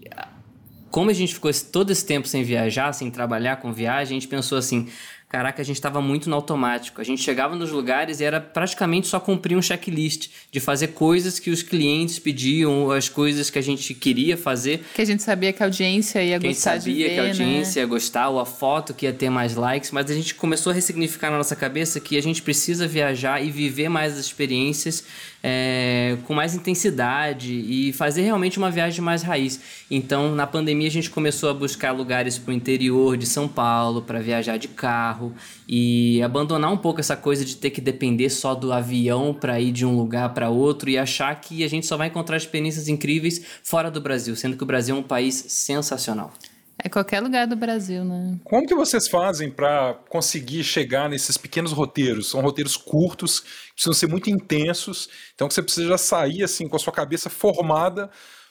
como 0.90 1.10
a 1.10 1.14
gente 1.14 1.34
ficou 1.34 1.50
todo 1.72 1.90
esse 1.90 2.04
tempo 2.04 2.26
sem 2.26 2.42
viajar, 2.42 2.92
sem 2.92 3.10
trabalhar 3.10 3.56
com 3.56 3.72
viagem, 3.72 4.16
a 4.16 4.20
gente 4.20 4.28
pensou 4.28 4.58
assim: 4.58 4.88
caraca, 5.28 5.60
a 5.60 5.64
gente 5.64 5.76
estava 5.76 6.00
muito 6.00 6.30
no 6.30 6.36
automático. 6.36 7.00
A 7.00 7.04
gente 7.04 7.22
chegava 7.22 7.54
nos 7.54 7.70
lugares 7.70 8.20
e 8.20 8.24
era 8.24 8.40
praticamente 8.40 9.06
só 9.06 9.20
cumprir 9.20 9.56
um 9.56 9.62
checklist 9.62 10.30
de 10.50 10.58
fazer 10.58 10.88
coisas 10.88 11.38
que 11.38 11.50
os 11.50 11.62
clientes 11.62 12.18
pediam, 12.18 12.90
as 12.90 13.08
coisas 13.08 13.50
que 13.50 13.58
a 13.58 13.62
gente 13.62 13.92
queria 13.92 14.36
fazer. 14.36 14.84
Que 14.94 15.02
a 15.02 15.04
gente 15.04 15.22
sabia 15.22 15.52
que 15.52 15.62
a 15.62 15.66
audiência 15.66 16.22
ia 16.22 16.38
que 16.40 16.48
gostar 16.48 16.78
de 16.78 16.84
ver, 16.84 16.90
sabia 16.90 17.08
que 17.10 17.20
a 17.20 17.28
audiência 17.28 17.80
né? 17.80 17.84
ia 17.84 17.86
gostar, 17.86 18.28
ou 18.30 18.40
a 18.40 18.46
foto 18.46 18.94
que 18.94 19.04
ia 19.04 19.12
ter 19.12 19.28
mais 19.28 19.54
likes, 19.54 19.90
mas 19.90 20.10
a 20.10 20.14
gente 20.14 20.34
começou 20.34 20.70
a 20.70 20.74
ressignificar 20.74 21.30
na 21.30 21.36
nossa 21.36 21.54
cabeça 21.54 22.00
que 22.00 22.16
a 22.16 22.22
gente 22.22 22.40
precisa 22.40 22.86
viajar 22.86 23.44
e 23.44 23.50
viver 23.50 23.88
mais 23.88 24.14
as 24.14 24.20
experiências 24.20 25.04
é, 25.42 26.16
com 26.24 26.34
mais 26.34 26.54
intensidade 26.54 27.52
e 27.52 27.92
fazer 27.92 28.22
realmente 28.22 28.58
uma 28.58 28.70
viagem 28.70 29.00
mais 29.00 29.22
raiz. 29.22 29.60
Então, 29.90 30.34
na 30.34 30.46
pandemia, 30.46 30.88
a 30.88 30.90
gente 30.90 31.10
começou 31.10 31.48
a 31.48 31.54
buscar 31.54 31.92
lugares 31.92 32.38
para 32.38 32.50
o 32.50 32.54
interior 32.54 33.16
de 33.16 33.26
São 33.26 33.46
Paulo, 33.46 34.02
para 34.02 34.20
viajar 34.20 34.56
de 34.56 34.68
carro 34.68 35.32
e 35.68 36.22
abandonar 36.22 36.72
um 36.72 36.76
pouco 36.76 37.00
essa 37.00 37.16
coisa 37.16 37.44
de 37.44 37.56
ter 37.56 37.70
que 37.70 37.80
depender 37.80 38.30
só 38.30 38.54
do 38.54 38.72
avião 38.72 39.32
para 39.32 39.60
ir 39.60 39.72
de 39.72 39.86
um 39.86 39.96
lugar 39.96 40.34
para 40.34 40.50
outro 40.50 40.90
e 40.90 40.98
achar 40.98 41.34
que 41.40 41.62
a 41.62 41.68
gente 41.68 41.86
só 41.86 41.96
vai 41.96 42.08
encontrar 42.08 42.36
experiências 42.36 42.88
incríveis 42.88 43.42
fora 43.62 43.90
do 43.90 44.00
Brasil, 44.00 44.34
sendo 44.34 44.56
que 44.56 44.62
o 44.62 44.66
Brasil 44.66 44.96
é 44.96 44.98
um 44.98 45.02
país 45.02 45.44
sensacional. 45.48 46.32
É 46.82 46.88
qualquer 46.88 47.20
lugar 47.20 47.46
do 47.46 47.56
Brasil, 47.56 48.04
né? 48.04 48.38
Como 48.44 48.66
que 48.66 48.74
vocês 48.74 49.08
fazem 49.08 49.50
para 49.50 49.94
conseguir 50.08 50.62
chegar 50.62 51.08
nesses 51.08 51.36
pequenos 51.36 51.72
roteiros? 51.72 52.30
São 52.30 52.40
roteiros 52.40 52.76
curtos, 52.76 53.42
precisam 53.74 53.92
ser 53.92 54.06
muito 54.06 54.30
intensos, 54.30 55.08
então 55.34 55.48
que 55.48 55.54
você 55.54 55.62
precisa 55.62 55.88
já 55.88 55.98
sair 55.98 56.44
assim 56.44 56.68
com 56.68 56.76
a 56.76 56.78
sua 56.78 56.92
cabeça 56.92 57.28
formada 57.28 58.08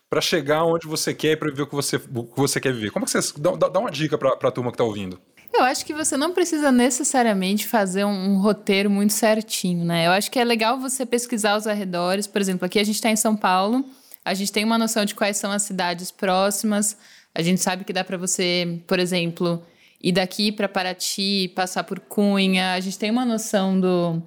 para 0.10 0.20
chegar 0.20 0.66
onde 0.66 0.88
você 0.88 1.14
quer 1.14 1.32
e 1.32 1.38
para 1.38 1.50
viver 1.50 1.64
o 1.64 1.68
que 1.68 1.76
você, 1.76 1.96
o 1.96 2.24
que 2.24 2.40
você 2.40 2.60
quer 2.60 2.74
viver. 2.74 2.92
Como 2.92 3.06
que 3.06 3.12
vocês 3.12 3.32
dá, 3.32 3.52
dá 3.52 3.80
uma 3.80 3.92
dica 3.92 4.18
para 4.18 4.32
a 4.32 4.52
turma 4.52 4.72
que 4.72 4.76
está 4.76 4.84
ouvindo? 4.84 5.20
Eu 5.54 5.64
acho 5.64 5.86
que 5.86 5.94
você 5.94 6.18
não 6.18 6.34
precisa 6.34 6.72
necessariamente 6.72 7.66
fazer 7.66 8.04
um, 8.04 8.10
um, 8.10 8.38
roteiro 8.40 8.90
muito 8.90 9.14
certinho, 9.14 9.86
né? 9.86 10.06
Eu 10.06 10.12
acho 10.12 10.30
que 10.30 10.38
é 10.38 10.44
legal 10.44 10.78
você 10.78 11.06
pesquisar 11.06 11.58
os 11.58 11.66
arredores. 11.66 12.28
Por 12.28 12.42
exemplo, 12.42 12.66
aqui 12.66 12.78
a 12.78 12.84
gente 12.84 12.96
está 12.96 13.10
em 13.10 13.16
São 13.16 13.36
Paulo, 13.36 13.86
a 14.24 14.34
gente 14.34 14.52
tem 14.52 14.66
uma 14.66 14.78
noção 14.78 15.06
de 15.06 15.16
quais 15.16 15.38
são 15.38 15.52
as 15.52 15.64
cidades 15.64 16.12
próximas 16.12 16.98
a 17.38 17.44
gente 17.44 17.62
sabe 17.62 17.84
que 17.84 17.94
dá 17.94 18.04
para 18.04 18.18
você, 18.18 18.80
por 18.88 18.98
exemplo, 18.98 19.64
ir 20.02 20.12
daqui 20.12 20.52
para 20.52 20.68
Paraty, 20.68 21.52
passar 21.56 21.84
por 21.84 22.00
Cunha. 22.00 22.74
A 22.74 22.80
gente 22.80 22.98
tem 22.98 23.12
uma 23.12 23.24
noção 23.24 23.80
do 23.80 24.24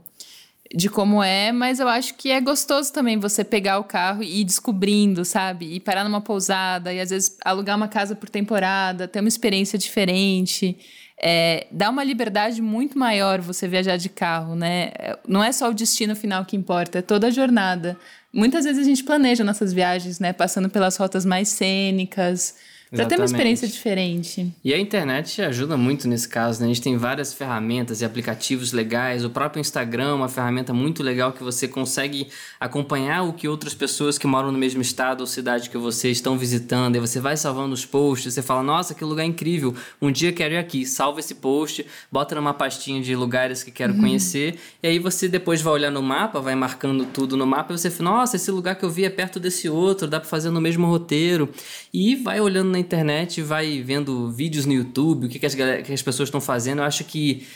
de 0.72 0.88
como 0.88 1.20
é, 1.20 1.50
mas 1.50 1.80
eu 1.80 1.88
acho 1.88 2.14
que 2.14 2.30
é 2.30 2.40
gostoso 2.40 2.92
também 2.92 3.18
você 3.18 3.42
pegar 3.42 3.80
o 3.80 3.84
carro 3.84 4.22
e 4.22 4.42
ir 4.42 4.44
descobrindo, 4.44 5.24
sabe? 5.24 5.74
E 5.74 5.80
parar 5.80 6.04
numa 6.04 6.20
pousada 6.20 6.94
e 6.94 7.00
às 7.00 7.10
vezes 7.10 7.36
alugar 7.44 7.76
uma 7.76 7.88
casa 7.88 8.14
por 8.14 8.30
temporada, 8.30 9.08
ter 9.08 9.18
uma 9.18 9.28
experiência 9.28 9.76
diferente. 9.76 10.78
É, 11.20 11.66
dá 11.72 11.90
uma 11.90 12.04
liberdade 12.04 12.62
muito 12.62 12.96
maior 12.96 13.40
você 13.40 13.66
viajar 13.66 13.96
de 13.96 14.08
carro, 14.08 14.54
né? 14.54 14.92
Não 15.26 15.42
é 15.42 15.50
só 15.50 15.68
o 15.68 15.74
destino 15.74 16.14
final 16.14 16.44
que 16.44 16.56
importa, 16.56 17.00
é 17.00 17.02
toda 17.02 17.26
a 17.26 17.30
jornada. 17.30 17.98
Muitas 18.32 18.64
vezes 18.64 18.80
a 18.80 18.88
gente 18.88 19.02
planeja 19.02 19.42
nossas 19.42 19.72
viagens, 19.72 20.20
né? 20.20 20.32
Passando 20.32 20.70
pelas 20.70 20.96
rotas 20.96 21.24
mais 21.26 21.48
cênicas, 21.48 22.54
para 22.90 23.06
ter 23.06 23.16
uma 23.16 23.24
experiência 23.24 23.68
diferente. 23.68 24.52
E 24.64 24.74
a 24.74 24.78
internet 24.78 25.40
ajuda 25.40 25.76
muito 25.76 26.08
nesse 26.08 26.28
caso, 26.28 26.60
né? 26.60 26.66
A 26.66 26.68
gente 26.68 26.82
tem 26.82 26.96
várias 26.96 27.32
ferramentas 27.32 28.00
e 28.00 28.04
aplicativos 28.04 28.72
legais. 28.72 29.24
O 29.24 29.30
próprio 29.30 29.60
Instagram 29.60 30.10
é 30.10 30.12
uma 30.14 30.28
ferramenta 30.28 30.74
muito 30.74 31.00
legal 31.00 31.32
que 31.32 31.42
você 31.42 31.68
consegue 31.68 32.26
acompanhar 32.58 33.22
o 33.22 33.32
que 33.32 33.46
outras 33.46 33.74
pessoas 33.74 34.18
que 34.18 34.26
moram 34.26 34.50
no 34.50 34.58
mesmo 34.58 34.82
estado 34.82 35.20
ou 35.20 35.26
cidade 35.26 35.70
que 35.70 35.78
você 35.78 36.10
estão 36.10 36.36
visitando. 36.36 36.96
E 36.96 36.98
você 36.98 37.20
vai 37.20 37.36
salvando 37.36 37.72
os 37.74 37.86
posts, 37.86 38.34
você 38.34 38.42
fala, 38.42 38.62
nossa, 38.62 38.92
que 38.92 39.04
lugar 39.04 39.24
incrível. 39.24 39.72
Um 40.02 40.10
dia 40.10 40.32
quero 40.32 40.54
ir 40.54 40.58
aqui. 40.58 40.84
Salva 40.84 41.20
esse 41.20 41.36
post, 41.36 41.86
bota 42.10 42.34
numa 42.34 42.52
pastinha 42.52 43.00
de 43.00 43.14
lugares 43.14 43.62
que 43.62 43.70
quero 43.70 43.92
uhum. 43.94 44.00
conhecer. 44.00 44.58
E 44.82 44.88
aí 44.88 44.98
você 44.98 45.28
depois 45.28 45.62
vai 45.62 45.74
olhar 45.74 45.92
no 45.92 46.02
mapa, 46.02 46.40
vai 46.40 46.56
marcando 46.56 47.04
tudo 47.04 47.36
no 47.36 47.46
mapa 47.46 47.72
e 47.72 47.78
você 47.78 47.88
fala, 47.88 48.10
nossa, 48.10 48.34
esse 48.34 48.50
lugar 48.50 48.74
que 48.74 48.84
eu 48.84 48.90
vi 48.90 49.04
é 49.04 49.10
perto 49.10 49.38
desse 49.38 49.68
outro, 49.68 50.08
dá 50.08 50.18
para 50.18 50.28
fazer 50.28 50.50
no 50.50 50.60
mesmo 50.60 50.88
roteiro. 50.88 51.48
E 51.94 52.16
vai 52.16 52.40
olhando 52.40 52.70
na 52.70 52.79
internet, 52.80 53.42
vai 53.42 53.82
vendo 53.82 54.30
vídeos 54.30 54.66
no 54.66 54.72
YouTube, 54.72 55.26
o 55.26 55.28
que, 55.28 55.38
que, 55.38 55.46
as, 55.46 55.54
que 55.54 55.92
as 55.92 56.02
pessoas 56.02 56.28
estão 56.28 56.40
fazendo. 56.40 56.80
Eu 56.80 56.84
acho 56.84 57.04
que 57.04 57.46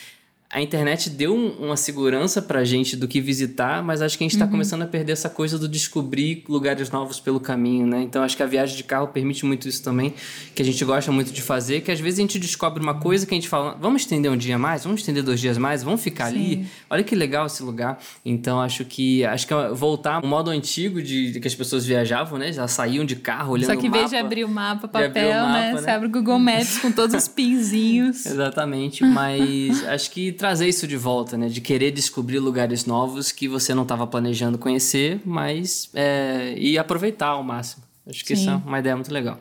a 0.54 0.61
internet 0.61 1.11
deu 1.11 1.34
uma 1.34 1.76
segurança 1.76 2.40
pra 2.40 2.62
gente 2.62 2.94
do 2.94 3.08
que 3.08 3.20
visitar, 3.20 3.82
mas 3.82 4.00
acho 4.00 4.16
que 4.16 4.23
a 4.23 4.26
gente 4.26 4.34
está 4.34 4.44
uhum. 4.44 4.52
começando 4.52 4.82
a 4.82 4.87
perder 4.87 5.11
essa 5.11 5.28
coisa 5.28 5.58
do 5.58 5.66
descobrir 5.66 6.44
lugares 6.49 6.92
novos 6.92 7.18
pelo 7.18 7.40
caminho, 7.40 7.84
né? 7.88 8.02
Então 8.02 8.23
acho 8.23 8.37
que 8.37 8.42
a 8.42 8.46
viagem 8.46 8.76
de 8.76 8.84
carro 8.84 9.08
permite 9.08 9.44
muito 9.44 9.68
isso 9.68 9.82
também, 9.82 10.14
que 10.54 10.62
a 10.62 10.64
gente 10.64 10.84
gosta 10.84 11.11
muito 11.11 11.32
de 11.32 11.42
fazer, 11.42 11.80
que 11.80 11.90
às 11.90 11.99
vezes 11.99 12.20
a 12.20 12.23
gente 12.23 12.38
descobre 12.38 12.80
uma 12.80 12.94
coisa 13.00 13.26
que 13.26 13.34
a 13.34 13.37
gente 13.37 13.49
fala, 13.49 13.76
vamos 13.80 14.02
estender 14.02 14.30
um 14.30 14.37
dia 14.37 14.56
mais, 14.56 14.84
vamos 14.84 15.00
estender 15.00 15.25
dois 15.25 15.40
dias 15.40 15.58
mais, 15.58 15.82
vamos 15.82 16.00
ficar 16.00 16.26
Sim. 16.30 16.37
ali, 16.37 16.66
olha 16.88 17.02
que 17.02 17.16
legal 17.16 17.46
esse 17.46 17.61
lugar. 17.61 17.99
Então 18.25 18.61
acho 18.61 18.84
que 18.84 19.25
acho 19.25 19.49
que 19.49 19.54
é 19.54 19.70
voltar 19.70 20.23
ao 20.23 20.26
modo 20.26 20.50
antigo 20.50 21.02
de, 21.02 21.32
de, 21.32 21.40
que 21.40 21.49
as 21.49 21.54
pessoas 21.56 21.84
viajavam, 21.84 22.38
né? 22.38 22.52
Já 22.52 22.68
saíam 22.68 23.04
de 23.04 23.16
carro 23.16 23.54
olhando 23.54 23.75
Só 23.75 23.76
que 23.76 23.88
em 23.88 23.90
vez 23.90 24.08
de 24.08 24.16
abrir 24.16 24.44
o 24.44 24.49
mapa, 24.49 24.87
papel, 24.87 25.11
o 25.11 25.34
mapa, 25.34 25.52
né? 25.52 25.73
né? 25.73 25.80
Você 25.80 25.90
abre 25.90 26.06
o 26.06 26.11
Google 26.11 26.38
Maps 26.38 26.78
com 26.78 26.92
todos 26.92 27.16
os 27.16 27.26
pinzinhos. 27.34 28.25
Exatamente, 28.25 29.02
mas 29.02 29.84
acho 29.90 30.12
que 30.12 30.30
trazer 30.44 30.68
isso 30.68 30.86
de 30.86 30.98
volta, 30.98 31.38
né? 31.38 31.48
De 31.48 31.58
querer 31.62 31.90
descobrir 31.90 32.38
lugares 32.38 32.84
novos 32.84 33.32
que 33.32 33.48
você 33.48 33.72
não 33.72 33.82
estava 33.84 34.06
planejando 34.06 34.58
conhecer, 34.58 35.18
mas 35.24 35.88
é, 35.94 36.52
e 36.58 36.76
aproveitar 36.76 37.28
ao 37.28 37.42
máximo. 37.42 37.82
Acho 38.06 38.22
que 38.22 38.36
Sim. 38.36 38.42
isso 38.42 38.50
é 38.50 38.54
uma 38.56 38.78
ideia 38.78 38.94
muito 38.94 39.10
legal. 39.10 39.40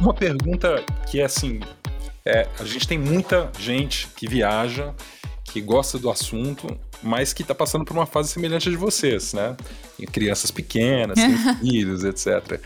Uma 0.00 0.14
pergunta 0.14 0.82
que 1.10 1.20
é 1.20 1.24
assim, 1.24 1.60
é, 2.24 2.48
a 2.58 2.64
gente 2.64 2.88
tem 2.88 2.96
muita 2.96 3.52
gente 3.58 4.08
que 4.16 4.26
viaja, 4.26 4.94
que 5.44 5.60
gosta 5.60 5.98
do 5.98 6.10
assunto, 6.10 6.74
mas 7.02 7.34
que 7.34 7.42
está 7.42 7.54
passando 7.54 7.84
por 7.84 7.92
uma 7.92 8.06
fase 8.06 8.30
semelhante 8.30 8.70
a 8.70 8.70
de 8.70 8.78
vocês, 8.78 9.34
né? 9.34 9.54
crianças 10.10 10.50
pequenas, 10.50 11.18
filhos, 11.60 12.02
etc. 12.02 12.58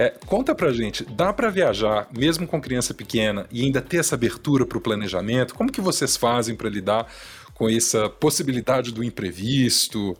É, 0.00 0.14
conta 0.24 0.54
pra 0.54 0.72
gente, 0.72 1.04
dá 1.04 1.30
para 1.30 1.50
viajar 1.50 2.08
mesmo 2.10 2.46
com 2.46 2.58
criança 2.58 2.94
pequena 2.94 3.46
e 3.52 3.66
ainda 3.66 3.82
ter 3.82 3.98
essa 3.98 4.14
abertura 4.14 4.64
para 4.64 4.78
o 4.78 4.80
planejamento? 4.80 5.54
Como 5.54 5.70
que 5.70 5.82
vocês 5.82 6.16
fazem 6.16 6.56
para 6.56 6.70
lidar 6.70 7.06
com 7.52 7.68
essa 7.68 8.08
possibilidade 8.08 8.92
do 8.92 9.04
imprevisto? 9.04 10.16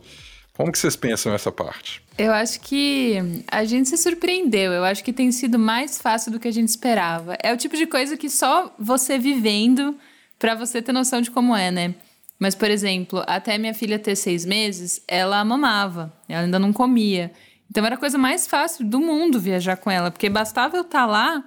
Como 0.53 0.71
que 0.71 0.79
vocês 0.79 0.97
pensam 0.97 1.33
essa 1.33 1.51
parte? 1.51 2.03
Eu 2.19 2.31
acho 2.31 2.61
que 2.61 3.43
a 3.51 3.65
gente 3.65 3.89
se 3.89 3.97
surpreendeu. 3.97 4.71
Eu 4.71 4.85
acho 4.85 5.03
que 5.03 5.15
tem 5.15 5.33
sido 5.33 5.59
mais 5.59 5.99
fácil 5.99 6.31
do 6.31 6.39
que 6.39 6.49
a 6.49 6.53
gente 6.53 6.69
esperava. 6.69 7.39
É 7.43 7.51
o 7.51 7.57
tipo 7.57 7.75
de 7.75 7.87
coisa 7.87 8.19
que 8.19 8.29
só 8.29 8.75
você 8.79 9.19
vivendo 9.19 9.97
para 10.39 10.55
você 10.55 10.83
ter 10.83 10.93
noção 10.93 11.23
de 11.23 11.31
como 11.31 11.57
é, 11.57 11.71
né? 11.71 11.95
Mas, 12.39 12.55
por 12.55 12.71
exemplo, 12.71 13.25
até 13.27 13.57
minha 13.57 13.73
filha 13.73 13.99
ter 13.99 14.15
seis 14.15 14.45
meses, 14.45 15.03
ela 15.09 15.43
mamava, 15.43 16.13
ela 16.29 16.43
ainda 16.43 16.59
não 16.59 16.71
comia. 16.71 17.33
Então 17.71 17.87
era 17.87 17.95
a 17.95 17.99
coisa 17.99 18.19
mais 18.19 18.49
fácil 18.49 18.85
do 18.85 19.01
mundo 19.01 19.39
viajar 19.39 19.77
com 19.77 19.91
ela, 19.91 20.11
porque 20.11 20.29
bastava 20.29 20.77
eu 20.77 20.83
estar 20.83 21.01
tá 21.01 21.07
lá 21.07 21.45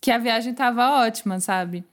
que 0.00 0.10
a 0.10 0.18
viagem 0.18 0.52
estava 0.52 1.02
ótima, 1.04 1.40
sabe? 1.40 1.84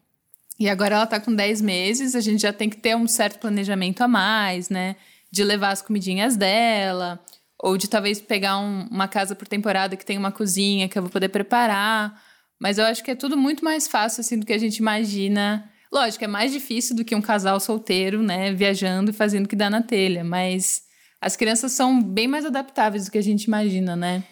E 0.59 0.69
agora 0.69 0.95
ela 0.95 1.05
está 1.05 1.19
com 1.19 1.33
10 1.33 1.61
meses, 1.61 2.15
a 2.15 2.19
gente 2.19 2.41
já 2.41 2.53
tem 2.53 2.69
que 2.69 2.77
ter 2.77 2.95
um 2.95 3.07
certo 3.07 3.39
planejamento 3.39 4.01
a 4.01 4.07
mais, 4.07 4.69
né? 4.69 4.95
De 5.31 5.43
levar 5.43 5.71
as 5.71 5.81
comidinhas 5.81 6.35
dela, 6.37 7.19
ou 7.57 7.77
de 7.77 7.87
talvez 7.87 8.21
pegar 8.21 8.59
um, 8.59 8.87
uma 8.91 9.07
casa 9.07 9.35
por 9.35 9.47
temporada 9.47 9.95
que 9.95 10.05
tem 10.05 10.17
uma 10.17 10.31
cozinha 10.31 10.87
que 10.87 10.97
eu 10.97 11.01
vou 11.01 11.11
poder 11.11 11.29
preparar. 11.29 12.21
Mas 12.59 12.77
eu 12.77 12.85
acho 12.85 13.03
que 13.03 13.11
é 13.11 13.15
tudo 13.15 13.35
muito 13.35 13.65
mais 13.65 13.87
fácil 13.87 14.21
assim 14.21 14.37
do 14.37 14.45
que 14.45 14.53
a 14.53 14.57
gente 14.57 14.77
imagina. 14.77 15.67
Lógico, 15.91 16.23
é 16.23 16.27
mais 16.27 16.51
difícil 16.51 16.95
do 16.95 17.03
que 17.03 17.15
um 17.15 17.21
casal 17.21 17.59
solteiro, 17.59 18.21
né, 18.21 18.53
viajando 18.53 19.09
e 19.09 19.13
fazendo 19.13 19.45
o 19.45 19.49
que 19.49 19.55
dá 19.55 19.69
na 19.69 19.81
telha, 19.81 20.23
mas 20.23 20.83
as 21.21 21.35
crianças 21.35 21.71
são 21.73 22.01
bem 22.01 22.27
mais 22.27 22.45
adaptáveis 22.45 23.05
do 23.05 23.11
que 23.11 23.17
a 23.17 23.23
gente 23.23 23.43
imagina, 23.43 23.95
né? 23.95 24.23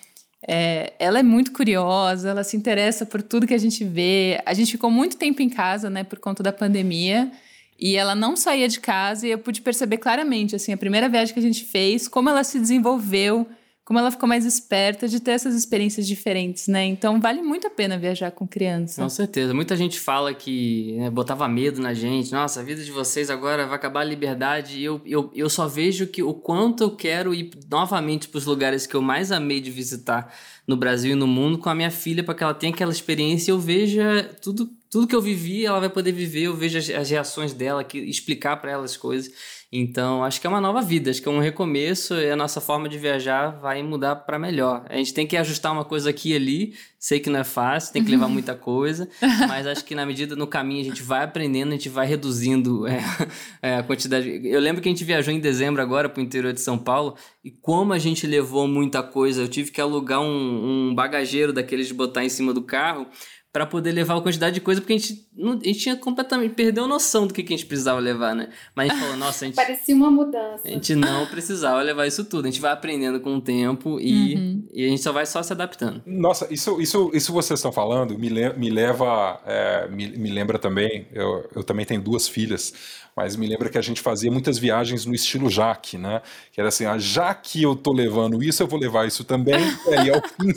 É, 0.48 0.94
ela 0.98 1.20
é 1.20 1.24
muito 1.24 1.52
curiosa, 1.52 2.30
ela 2.30 2.44
se 2.44 2.58
interessa 2.58 3.06
por 3.06 3.22
tudo 3.22 3.46
que 3.46 3.54
a 3.54 3.58
gente 3.60 3.84
vê. 3.84 4.42
A 4.46 4.54
gente 4.56 4.72
ficou 4.72 4.90
muito 4.90 5.16
tempo 5.16 5.42
em 5.42 5.50
casa, 5.50 5.90
né, 5.90 6.04
por 6.04 6.18
conta 6.18 6.42
da 6.42 6.52
pandemia, 6.52 7.32
e 7.78 7.96
ela 7.96 8.16
não 8.16 8.36
saía 8.36 8.68
de 8.68 8.80
casa 8.80 9.28
e 9.28 9.32
eu 9.32 9.38
pude 9.38 9.62
perceber 9.62 9.98
claramente, 9.98 10.56
assim, 10.56 10.74
a 10.74 10.78
primeira 10.78 11.08
viagem 11.08 11.34
que 11.34 11.40
a 11.40 11.44
gente 11.44 11.64
fez, 11.64 12.08
como 12.08 12.30
ela 12.30 12.44
se 12.44 12.60
desenvolveu 12.60 13.48
como 13.90 13.98
ela 13.98 14.12
ficou 14.12 14.30
mais 14.30 14.46
esperta 14.46 15.08
de 15.08 15.20
ter 15.20 15.32
essas 15.32 15.56
experiências 15.56 16.06
diferentes, 16.06 16.68
né? 16.68 16.86
Então 16.86 17.20
vale 17.20 17.42
muito 17.42 17.66
a 17.66 17.72
pena 17.72 17.98
viajar 17.98 18.30
com 18.30 18.48
criança. 18.48 19.02
Com 19.02 19.10
certeza. 19.10 19.52
Muita 19.52 19.76
gente 19.76 20.00
fala 20.00 20.32
que 20.32 20.96
né, 20.96 21.10
botava 21.10 21.48
medo 21.48 21.82
na 21.82 21.92
gente. 21.92 22.32
Nossa, 22.32 22.60
a 22.60 22.64
vida 22.64 22.84
de 22.84 22.92
vocês 22.92 23.32
agora 23.32 23.66
vai 23.66 23.76
acabar 23.76 24.02
a 24.02 24.04
liberdade. 24.04 24.78
E 24.78 24.84
eu, 24.84 25.02
eu, 25.08 25.32
eu 25.34 25.50
só 25.50 25.68
vejo 25.68 26.06
que 26.06 26.22
o 26.22 26.36
quanto 26.36 26.84
eu 26.84 26.96
quero 26.96 27.34
ir 27.34 27.50
novamente 27.68 28.28
para 28.28 28.38
os 28.38 28.46
lugares 28.46 28.86
que 28.86 28.94
eu 28.94 29.02
mais 29.02 29.32
amei 29.32 29.60
de 29.60 29.72
visitar 29.72 30.32
no 30.68 30.78
Brasil 30.78 31.14
e 31.14 31.16
no 31.16 31.26
mundo 31.26 31.58
com 31.58 31.68
a 31.68 31.74
minha 31.74 31.90
filha 31.90 32.24
para 32.24 32.36
que 32.36 32.44
ela 32.44 32.54
tenha 32.54 32.72
aquela 32.72 32.92
experiência 32.92 33.50
e 33.50 33.54
eu 33.54 33.60
veja 33.60 34.24
tudo 34.40 34.70
tudo 34.90 35.06
que 35.06 35.16
eu 35.16 35.22
vivi, 35.22 35.66
ela 35.66 35.80
vai 35.80 35.90
poder 35.90 36.12
viver, 36.12 36.44
eu 36.44 36.56
vejo 36.56 36.80
as, 36.80 37.10
reações 37.10 37.54
dela, 37.54 37.84
que, 37.84 38.00
explicar 38.00 38.58
para 38.58 38.72
ela 38.72 38.86
as 38.86 38.98
coisas. 38.98 39.32
Então, 39.72 40.24
acho 40.24 40.42
que 40.42 40.48
é 40.48 40.50
uma 40.50 40.60
nova 40.60 40.82
vida, 40.82 41.12
acho 41.12 41.22
que 41.22 41.28
é 41.28 41.32
um 41.32 41.40
recomeço 41.40 42.16
e 42.16 42.32
a 42.32 42.36
nossa 42.36 42.60
forma 42.60 42.90
de 42.90 42.98
viajar 42.98 43.52
vai 43.60 43.84
mudar 43.84 44.16
para 44.16 44.40
melhor. 44.40 44.84
A 44.90 44.98
gente 44.98 45.14
tem 45.14 45.28
que 45.28 45.38
ajustar 45.38 45.72
uma 45.72 45.86
coisa 45.86 46.10
aqui 46.10 46.32
e 46.32 46.36
ali, 46.36 46.74
sei 46.98 47.20
que 47.20 47.30
não 47.30 47.40
é 47.40 47.44
fácil, 47.44 47.94
tem 47.94 48.04
que 48.04 48.10
levar 48.10 48.28
muita 48.28 48.56
coisa, 48.56 49.08
mas 49.48 49.68
acho 49.68 49.86
que 49.86 49.94
na 49.94 50.08
medida 50.08 50.36
no 50.36 50.48
caminho 50.48 50.82
a 50.82 50.84
gente 50.86 51.04
vai 51.04 51.24
aprendendo, 51.24 51.70
a 51.70 51.74
gente 51.74 51.88
vai 51.88 52.08
reduzindo 52.08 52.88
é, 52.88 53.00
é, 53.62 53.76
a 53.76 53.84
quantidade. 53.84 54.42
Eu 54.44 54.60
lembro 54.60 54.82
que 54.82 54.90
a 54.90 54.92
gente 54.92 55.04
viajou 55.04 55.32
em 55.32 55.40
dezembro 55.40 55.84
agora 55.84 56.10
para 56.10 56.20
o 56.20 56.24
interior 56.24 56.52
de 56.52 56.62
São 56.62 56.78
Paulo 56.78 57.16
e 57.46 57.52
como 57.52 57.94
a 57.94 58.00
gente 58.00 58.26
levou 58.26 58.68
muita 58.68 59.04
coisa, 59.04 59.42
eu 59.42 59.48
tive 59.48 59.70
que 59.70 59.80
alugar 59.80 60.20
um, 60.20 60.90
um 60.90 60.96
bagageiro 60.96 61.54
daqueles 61.54 61.88
de 61.88 61.94
botar 61.94 62.26
em 62.26 62.30
cima 62.30 62.56
do 62.56 62.64
carro 62.64 63.06
para 63.52 63.66
poder 63.66 63.92
levar 63.92 64.16
a 64.16 64.22
quantidade 64.22 64.54
de 64.54 64.62
coisa, 64.62 64.80
porque 64.80 64.94
a 64.94 64.98
gente, 64.98 65.28
não, 65.36 65.54
a 65.54 65.64
gente 65.64 65.80
tinha 65.80 65.96
completamente 65.96 66.54
perdeu 66.54 66.84
a 66.84 66.88
noção 66.88 67.26
do 67.26 67.34
que, 67.34 67.42
que 67.42 67.52
a 67.54 67.58
gente 67.58 67.66
precisava 67.66 68.00
levar, 68.00 68.36
né? 68.36 68.50
Mas 68.76 68.90
a 68.90 68.94
gente 68.94 69.02
falou, 69.02 69.18
nossa, 69.18 69.46
a 69.46 69.48
gente. 69.48 69.56
Parecia 69.58 69.96
uma 69.96 70.12
mudança. 70.12 70.62
A 70.66 70.70
gente 70.70 70.94
não 70.94 71.26
precisava 71.26 71.82
levar 71.82 72.06
isso 72.06 72.24
tudo. 72.26 72.46
A 72.46 72.52
gente 72.52 72.62
vai 72.62 72.72
aprendendo 72.72 73.20
com 73.20 73.36
o 73.36 73.42
tempo 73.42 74.00
e, 74.00 74.36
uhum. 74.36 74.68
e 74.72 74.86
a 74.86 74.90
gente 74.90 75.02
só 75.02 75.12
vai 75.12 75.26
só 75.26 75.42
se 75.42 75.52
adaptando. 75.52 76.02
Nossa, 76.06 76.48
isso, 76.54 76.80
isso, 76.80 77.10
isso 77.12 77.34
vocês 77.34 77.60
estão 77.60 77.72
falando 77.72 78.18
me, 78.20 78.30
le 78.30 78.54
me 78.54 78.70
leva. 78.70 79.42
É, 79.46 79.88
me, 79.88 80.08
me 80.10 80.30
lembra 80.30 80.60
também. 80.60 81.08
Eu, 81.12 81.50
eu 81.56 81.64
também 81.64 81.86
tenho 81.86 82.02
duas 82.02 82.28
filhas 82.28 82.74
mas 83.20 83.36
me 83.36 83.46
lembra 83.46 83.70
que 83.70 83.78
a 83.78 83.82
gente 83.82 84.00
fazia 84.00 84.32
muitas 84.32 84.58
viagens 84.58 85.06
no 85.06 85.14
estilo 85.14 85.50
Jaque, 85.50 85.98
né? 85.98 86.22
Que 86.54 86.62
era 86.62 86.70
assim, 86.70 86.86
ah, 86.86 86.98
já 86.98 87.34
que 87.34 87.62
eu 87.62 87.76
tô 87.76 87.92
levando 87.92 88.42
isso, 88.42 88.64
eu 88.64 88.68
vou 88.68 88.80
levar 88.80 89.06
isso 89.06 89.26
também, 89.26 89.60
e 89.92 89.94
aí 89.94 90.10
ao 90.10 90.22
fim 90.22 90.54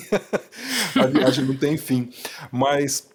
a 0.95 1.07
viagem 1.07 1.45
não 1.45 1.57
tem 1.57 1.77
fim. 1.77 2.09
Mas 2.53 3.11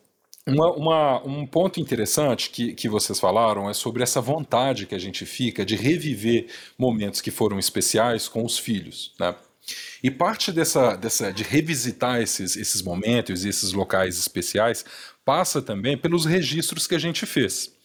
uma, 0.45 0.73
uma, 0.73 1.23
um 1.25 1.47
ponto 1.47 1.79
interessante 1.79 2.49
que, 2.49 2.73
que 2.73 2.89
vocês 2.89 3.21
falaram 3.21 3.69
é 3.69 3.73
sobre 3.73 4.03
essa 4.03 4.19
vontade 4.19 4.85
que 4.85 4.93
a 4.93 4.99
gente 4.99 5.25
fica 5.25 5.65
de 5.65 5.77
reviver 5.77 6.47
momentos 6.77 7.21
que 7.21 7.31
foram 7.31 7.57
especiais 7.57 8.27
com 8.27 8.43
os 8.43 8.59
filhos, 8.59 9.13
né? 9.17 9.33
E 10.03 10.11
parte 10.11 10.51
dessa, 10.51 10.97
dessa 10.97 11.31
de 11.31 11.43
revisitar 11.43 12.21
esses, 12.21 12.57
esses 12.57 12.81
momentos 12.81 13.45
e 13.45 13.49
esses 13.49 13.71
locais 13.71 14.19
especiais 14.19 14.83
passa 15.23 15.61
também 15.61 15.97
pelos 15.97 16.25
registros 16.25 16.85
que 16.85 16.95
a 16.95 16.99
gente 16.99 17.25
fez. 17.25 17.76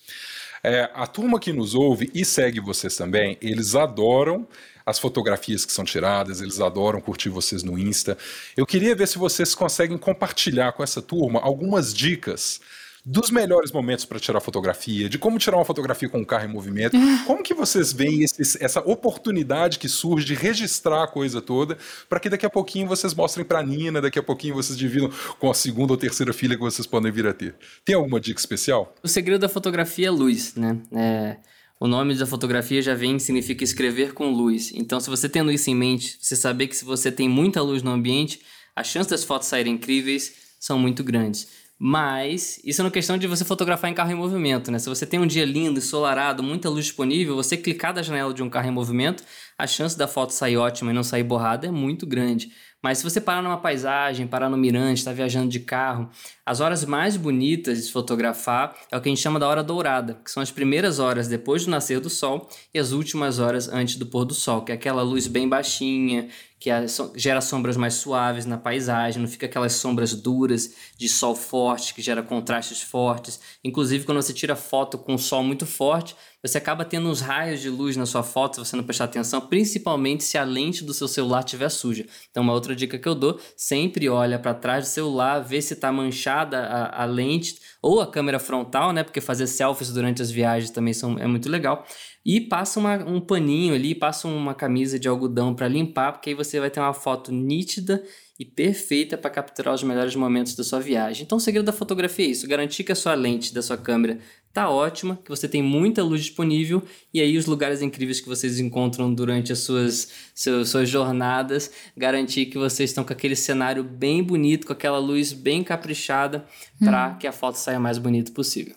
É, 0.65 0.89
a 0.95 1.07
turma 1.07 1.41
que 1.41 1.53
nos 1.53 1.75
ouve 1.75 2.11
e 2.15 2.25
segue 2.25 2.61
vocês 2.61 2.97
também, 2.97 3.37
eles 3.41 3.75
adoram 3.75 4.47
as 4.87 4.99
fotografias 4.99 5.65
que 5.65 5.73
são 5.73 5.85
tiradas, 5.85 6.41
eles 6.41 6.61
adoram 6.61 7.01
curtir 7.01 7.29
vocês 7.29 7.63
no 7.63 7.79
Insta. 7.79 8.17
Eu 8.57 8.67
queria 8.67 8.95
ver 8.95 9.09
se 9.09 9.19
vocês 9.19 9.55
conseguem 9.55 9.99
compartilhar 9.99 10.73
com 10.73 10.83
essa 10.83 11.03
turma 11.03 11.41
algumas 11.41 11.93
dicas 11.93 12.61
dos 13.05 13.31
melhores 13.31 13.73
momentos 13.73 14.05
para 14.05 14.21
tirar 14.21 14.41
fotografia, 14.41 15.09
de 15.09 15.19
como 15.19 15.39
tirar 15.39 15.57
uma 15.57 15.65
fotografia 15.65 16.09
com 16.09 16.21
o 16.21 16.27
carro 16.27 16.45
em 16.45 16.49
movimento. 16.49 16.97
Como 17.27 17.43
que 17.43 17.55
vocês 17.55 17.93
veem 17.93 18.23
esse, 18.23 18.63
essa 18.63 18.81
oportunidade 18.81 19.79
que 19.79 19.89
surge 19.89 20.27
de 20.27 20.35
registrar 20.35 21.05
a 21.05 21.07
coisa 21.07 21.41
toda, 21.41 21.77
para 22.09 22.21
que 22.21 22.29
daqui 22.29 22.47
a 22.47 22.51
pouquinho 22.51 22.87
vocês 22.87 23.15
mostrem 23.15 23.45
para 23.45 23.59
a 23.59 23.63
Nina, 23.63 24.01
daqui 24.01 24.19
a 24.19 24.23
pouquinho 24.23 24.55
vocês 24.55 24.79
dividam 24.79 25.11
com 25.39 25.51
a 25.51 25.55
segunda 25.55 25.93
ou 25.93 25.97
terceira 25.97 26.33
filha 26.33 26.57
que 26.57 26.63
vocês 26.63 26.87
podem 26.87 27.11
vir 27.11 27.27
a 27.27 27.33
ter. 27.33 27.55
Tem 27.85 27.95
alguma 27.95 28.21
dica 28.21 28.39
especial? 28.39 28.95
O 29.03 29.09
segredo 29.09 29.41
da 29.41 29.49
fotografia 29.49 30.09
é 30.09 30.11
luz, 30.11 30.55
né? 30.55 30.79
É, 30.93 31.37
o 31.81 31.89
nome 31.89 32.15
da 32.15 32.27
fotografia 32.27 32.81
já 32.81 32.95
vem, 32.95 33.19
significa 33.19 33.65
escrever 33.65 34.15
com 34.15 34.31
luz. 34.31 34.71
Então, 34.75 35.01
se 35.01 35.11
você 35.11 35.29
tendo 35.29 35.51
isso 35.51 35.69
em 35.69 35.75
mente, 35.75 36.17
você 36.21 36.37
saber 36.37 36.69
que 36.69 36.77
se 36.77 36.85
você 36.85 37.11
tem 37.11 37.29
muita 37.29 37.61
luz 37.61 37.83
no 37.83 37.91
ambiente, 37.91 38.41
as 38.77 38.87
chances 38.87 39.11
das 39.11 39.25
fotos 39.25 39.49
saírem 39.49 39.75
incríveis 39.75 40.33
são 40.61 40.79
muito 40.79 41.03
grandes. 41.03 41.49
Mas 41.85 42.61
isso 42.63 42.81
é 42.81 42.85
uma 42.85 42.93
questão 42.93 43.19
de 43.19 43.27
você 43.27 43.45
fotografar 43.45 43.91
em 43.91 43.95
carro 43.95 44.13
em 44.13 44.15
movimento, 44.15 44.71
né? 44.71 44.79
Se 44.79 44.89
você 44.89 45.05
tem 45.05 45.19
um 45.19 45.27
dia 45.27 45.45
lindo, 45.45 45.81
ensolarado, 45.81 46.41
muita 46.41 46.69
luz 46.69 46.85
disponível, 46.85 47.35
você 47.35 47.57
clicar 47.57 47.93
da 47.93 48.01
janela 48.01 48.33
de 48.33 48.41
um 48.41 48.49
carro 48.49 48.69
em 48.69 48.71
movimento, 48.71 49.25
a 49.59 49.67
chance 49.67 49.99
da 49.99 50.07
foto 50.07 50.31
sair 50.31 50.57
ótima 50.57 50.93
e 50.93 50.95
não 50.95 51.03
sair 51.03 51.25
borrada 51.25 51.67
é 51.67 51.73
muito 51.73 52.07
grande. 52.07 52.53
Mas 52.83 52.99
se 52.99 53.05
você 53.05 53.21
parar 53.21 53.41
numa 53.43 53.59
paisagem, 53.59 54.27
parar 54.27 54.51
no 54.51 54.57
mirante, 54.57 54.99
estar 54.99 55.13
tá 55.13 55.15
viajando 55.15 55.49
de 55.49 55.61
carro, 55.61 56.11
as 56.45 56.61
horas 56.61 56.85
mais 56.85 57.17
bonitas 57.17 57.79
de 57.79 57.85
se 57.85 57.93
fotografar 57.93 58.77
é 58.91 58.97
o 58.97 59.01
que 59.01 59.09
a 59.09 59.13
gente 59.13 59.23
chama 59.23 59.39
da 59.39 59.47
hora 59.47 59.63
dourada, 59.63 60.19
que 60.25 60.31
são 60.31 60.43
as 60.43 60.51
primeiras 60.51 60.99
horas 60.99 61.29
depois 61.29 61.65
do 61.65 61.71
nascer 61.71 62.01
do 62.01 62.11
sol 62.11 62.49
e 62.75 62.79
as 62.81 62.91
últimas 62.91 63.39
horas 63.39 63.69
antes 63.69 63.95
do 63.95 64.07
pôr 64.07 64.25
do 64.25 64.35
sol, 64.35 64.63
que 64.63 64.73
é 64.73 64.75
aquela 64.75 65.03
luz 65.03 65.29
bem 65.29 65.49
baixinha, 65.49 66.29
que 66.59 66.71
gera 67.17 67.41
sombras 67.41 67.77
mais 67.77 67.95
suaves 67.95 68.47
na 68.47 68.57
paisagem, 68.57 69.21
não 69.21 69.29
fica 69.29 69.47
aquelas 69.47 69.73
sombras 69.75 70.15
duras 70.15 70.75
de 70.97 71.09
sol 71.09 71.35
forte, 71.35 71.93
que 71.93 72.01
gera 72.01 72.23
contrastes 72.23 72.83
fortes. 72.83 73.41
Inclusive, 73.65 74.05
quando 74.05 74.23
você 74.23 74.33
tira 74.33 74.55
foto 74.55 74.97
com 74.97 75.19
sol 75.19 75.43
muito 75.43 75.67
forte, 75.67 76.15
você 76.43 76.59
acaba 76.59 76.85
tendo 76.85 77.09
uns 77.09 77.21
raios 77.21 77.61
de 77.61 77.71
luz 77.71 77.97
na 77.97 78.05
sua 78.05 78.23
foto 78.23 78.55
se 78.55 78.61
você 78.61 78.77
não 78.77 78.83
prestar 78.83 79.05
atenção, 79.05 79.41
principalmente 79.41 80.25
se 80.25 80.37
a 80.37 80.43
lente 80.43 80.83
do 80.83 80.93
seu 80.93 81.07
celular 81.07 81.41
estiver 81.41 81.69
suja. 81.69 82.05
Então, 82.31 82.43
uma 82.43 82.53
outra 82.53 82.75
dica 82.75 82.99
que 82.99 83.09
eu 83.09 83.15
dou, 83.15 83.39
sempre 83.57 84.09
olha 84.09 84.39
para 84.39 84.53
trás 84.53 84.85
do 84.85 84.89
celular, 84.89 85.39
vê 85.41 85.63
se 85.63 85.75
está 85.75 85.93
manchada 85.93 86.59
a, 86.59 87.03
a 87.03 87.05
lente 87.05 87.61
ou 87.81 88.01
a 88.01 88.11
câmera 88.11 88.41
frontal, 88.41 88.93
né? 88.93 89.05
Porque 89.05 89.21
fazer 89.21 89.47
selfies 89.47 89.93
durante 89.93 90.21
as 90.21 90.31
viagens 90.31 90.71
também 90.71 90.93
são, 90.93 91.17
é 91.19 91.27
muito 91.27 91.49
legal. 91.49 91.87
E 92.25 92.41
passa 92.41 92.81
uma, 92.81 92.97
um 92.97 93.21
paninho 93.21 93.75
ali, 93.75 93.95
passa 93.95 94.27
uma 94.27 94.55
camisa 94.55 94.99
de 94.99 95.09
algodão 95.09 95.55
para 95.55 95.69
limpar, 95.69 96.13
porque 96.13 96.31
aí 96.31 96.35
você 96.35 96.59
vai 96.59 96.71
ter 96.71 96.81
uma 96.81 96.93
foto 96.93 97.33
nítida 97.33 98.03
e 98.43 98.45
perfeita 98.45 99.17
para 99.17 99.31
capturar 99.31 99.73
os 99.73 99.85
melhores 99.85 100.17
momentos 100.17 100.57
da 100.57 100.65
sua 100.65 100.81
viagem. 100.81 101.23
Então, 101.23 101.39
o 101.39 101.41
segredo 101.41 101.65
da 101.65 101.73
fotografia 101.73 102.27
é 102.27 102.31
isso: 102.31 102.49
garantir 102.49 102.83
que 102.83 102.91
a 102.91 102.95
sua 102.95 103.15
lente 103.15 103.55
da 103.55 103.63
sua 103.63 103.77
câmera 103.77 104.19
tá 104.53 104.69
ótima, 104.69 105.17
que 105.25 105.31
você 105.31 105.49
tem 105.49 105.63
muita 105.63 106.03
luz 106.03 106.23
disponível 106.23 106.83
e 107.15 107.21
aí 107.21 107.39
os 107.39 107.47
lugares 107.47 107.81
incríveis 107.81 108.21
que 108.21 108.29
vocês 108.29 108.59
encontram 108.59 109.15
durante 109.15 109.53
as 109.53 109.61
suas, 109.61 110.11
suas, 110.35 110.69
suas 110.69 110.89
jornadas, 110.89 111.71
garantir 111.97 112.47
que 112.47 112.59
vocês 112.59 112.91
estão 112.91 113.05
com 113.05 113.13
aquele 113.13 113.37
cenário 113.37 113.85
bem 113.85 114.23
bonito, 114.25 114.67
com 114.67 114.73
aquela 114.73 114.99
luz 114.99 115.33
bem 115.33 115.63
caprichada, 115.63 116.45
para 116.81 117.11
hum. 117.11 117.19
que 117.19 117.29
a 117.29 117.33
foto 117.33 117.55
saia 117.55 117.79
mais 117.79 117.97
bonita 117.97 118.33
possível. 118.33 118.75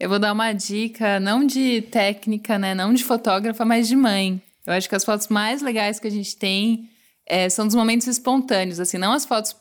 Eu 0.00 0.08
vou 0.08 0.18
dar 0.18 0.32
uma 0.32 0.52
dica, 0.54 1.20
não 1.20 1.46
de 1.46 1.82
técnica, 1.82 2.58
né? 2.58 2.74
Não 2.74 2.94
de 2.94 3.04
fotógrafa, 3.04 3.62
mas 3.64 3.86
de 3.86 3.94
mãe. 3.94 4.40
Eu 4.66 4.72
acho 4.72 4.88
que 4.88 4.94
as 4.94 5.04
fotos 5.04 5.28
mais 5.28 5.60
legais 5.60 6.00
que 6.00 6.08
a 6.08 6.10
gente 6.10 6.34
tem 6.34 6.88
é, 7.26 7.48
são 7.48 7.66
dos 7.66 7.74
momentos 7.74 8.06
espontâneos, 8.06 8.80
assim, 8.80 8.98
não 8.98 9.12
as 9.12 9.24
fotos 9.24 9.56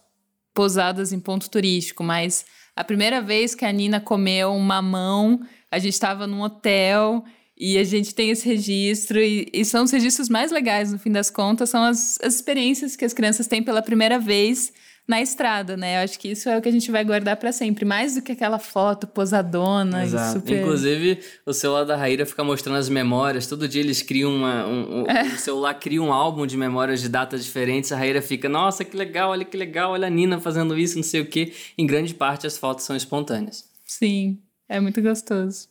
posadas 0.54 1.14
em 1.14 1.20
ponto 1.20 1.50
turístico, 1.50 2.04
mas 2.04 2.46
a 2.76 2.84
primeira 2.84 3.22
vez 3.22 3.56
que 3.56 3.66
a 3.66 3.72
Nina 3.72 4.00
comeu 4.00 4.52
um 4.52 4.60
mamão, 4.60 5.42
a 5.70 5.80
gente 5.80 5.94
estava 5.94 6.28
num 6.28 6.42
hotel 6.42 7.24
e 7.58 7.78
a 7.78 7.84
gente 7.84 8.16
tem 8.16 8.32
esse 8.32 8.48
registro, 8.48 9.20
e, 9.20 9.48
e, 9.54 9.64
são 9.64 9.84
os 9.84 9.92
registros 9.92 10.30
mais 10.30 10.52
legais, 10.52 10.92
no 10.92 10.98
fim 10.98 11.12
das 11.12 11.30
contas, 11.30 11.70
são 11.70 11.84
as, 11.84 12.20
as 12.22 12.36
experiências 12.36 12.96
que 12.96 13.06
as 13.06 13.14
crianças 13.14 13.48
têm 13.48 13.62
pela 13.62 13.82
primeira 13.82 14.18
vez 14.18 14.74
na 15.08 15.22
estrada, 15.22 15.76
né? 15.76 15.98
Eu 15.98 16.04
acho 16.04 16.20
que 16.20 16.30
isso 16.30 16.48
é 16.48 16.58
o 16.58 16.62
que 16.62 16.70
a 16.70 16.72
gente 16.72 16.90
vai 16.92 17.04
guardar 17.04 17.36
para 17.38 17.52
sempre, 17.52 17.84
mais 17.84 18.16
do 18.16 18.22
que 18.22 18.32
aquela 18.32 18.60
foto 18.60 19.08
posadona 19.08 20.04
Exato. 20.04 20.40
super... 20.40 20.62
Inclusive, 20.62 21.20
o 21.46 21.54
celular 21.54 21.84
da 21.84 21.96
Raíra 21.96 22.26
fica 22.26 22.44
mostrando 22.44 22.78
as 22.78 22.90
memórias, 22.90 23.48
todo 23.48 23.68
dia 23.68 23.82
eles 23.82 24.02
criam 24.02 24.34
uma... 24.36 24.66
Um, 24.68 25.06
é. 25.08 25.24
O 25.24 25.38
celular 25.38 25.74
cria 25.74 26.02
um 26.02 26.14
álbum 26.14 26.46
de 26.46 26.56
memórias 26.56 27.02
de 27.02 27.10
datas 27.10 27.44
diferentes, 27.44 27.92
a 27.92 27.98
Raíra 27.98 28.22
fica, 28.22 28.48
nossa, 28.48 28.86
que 28.86 28.96
legal, 28.96 29.32
olha 29.32 29.44
que 29.44 29.58
legal, 29.58 29.92
olha 29.92 30.08
a 30.08 30.10
Nina 30.10 30.40
fazendo 30.40 30.78
isso, 30.78 30.96
não 30.96 31.04
sei 31.04 31.22
o 31.22 31.26
quê. 31.26 31.54
Em 31.78 31.86
grande 31.86 32.14
parte, 32.14 32.48
as 32.48 32.58
fotos 32.58 32.86
são 32.86 32.96
espontâneas. 32.96 33.66
Sim, 33.86 34.40
é 34.70 34.80
muito 34.80 35.02
gostoso. 35.02 35.68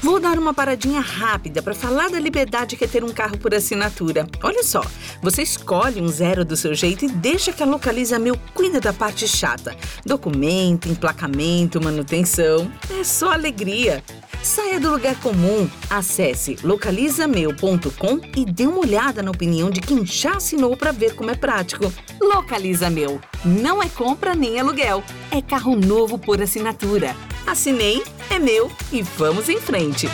Vou 0.00 0.20
dar 0.20 0.38
uma 0.38 0.54
paradinha 0.54 1.00
rápida 1.00 1.60
para 1.60 1.74
falar 1.74 2.08
da 2.08 2.20
liberdade 2.20 2.76
que 2.76 2.84
é 2.84 2.88
ter 2.88 3.02
um 3.02 3.12
carro 3.12 3.36
por 3.36 3.52
assinatura. 3.52 4.26
Olha 4.42 4.62
só, 4.62 4.80
você 5.20 5.42
escolhe 5.42 6.00
um 6.00 6.06
zero 6.06 6.44
do 6.44 6.56
seu 6.56 6.72
jeito 6.72 7.04
e 7.04 7.08
deixa 7.08 7.52
que 7.52 7.62
a 7.62 7.66
Localiza 7.66 8.18
Meu 8.18 8.38
cuida 8.54 8.80
da 8.80 8.92
parte 8.92 9.26
chata. 9.26 9.76
Documento, 10.06 10.88
emplacamento, 10.88 11.82
manutenção. 11.82 12.70
É 12.98 13.02
só 13.02 13.32
alegria. 13.32 14.02
Saia 14.40 14.78
do 14.78 14.92
lugar 14.92 15.16
comum, 15.20 15.68
acesse 15.90 16.56
localizameu.com 16.62 18.20
e 18.36 18.44
dê 18.44 18.66
uma 18.66 18.78
olhada 18.78 19.20
na 19.20 19.32
opinião 19.32 19.68
de 19.68 19.80
quem 19.80 20.06
já 20.06 20.36
assinou 20.36 20.76
para 20.76 20.92
ver 20.92 21.16
como 21.16 21.30
é 21.30 21.34
prático. 21.34 21.92
Localiza 22.20 22.88
Meu. 22.88 23.20
Não 23.44 23.82
é 23.82 23.88
compra 23.88 24.36
nem 24.36 24.60
aluguel, 24.60 25.02
é 25.32 25.42
carro 25.42 25.74
novo 25.74 26.18
por 26.18 26.40
assinatura. 26.40 27.16
Assinei, 27.50 28.02
é 28.30 28.38
meu 28.38 28.70
e 28.92 29.00
vamos 29.00 29.48
em 29.48 29.58
frente. 29.58 30.06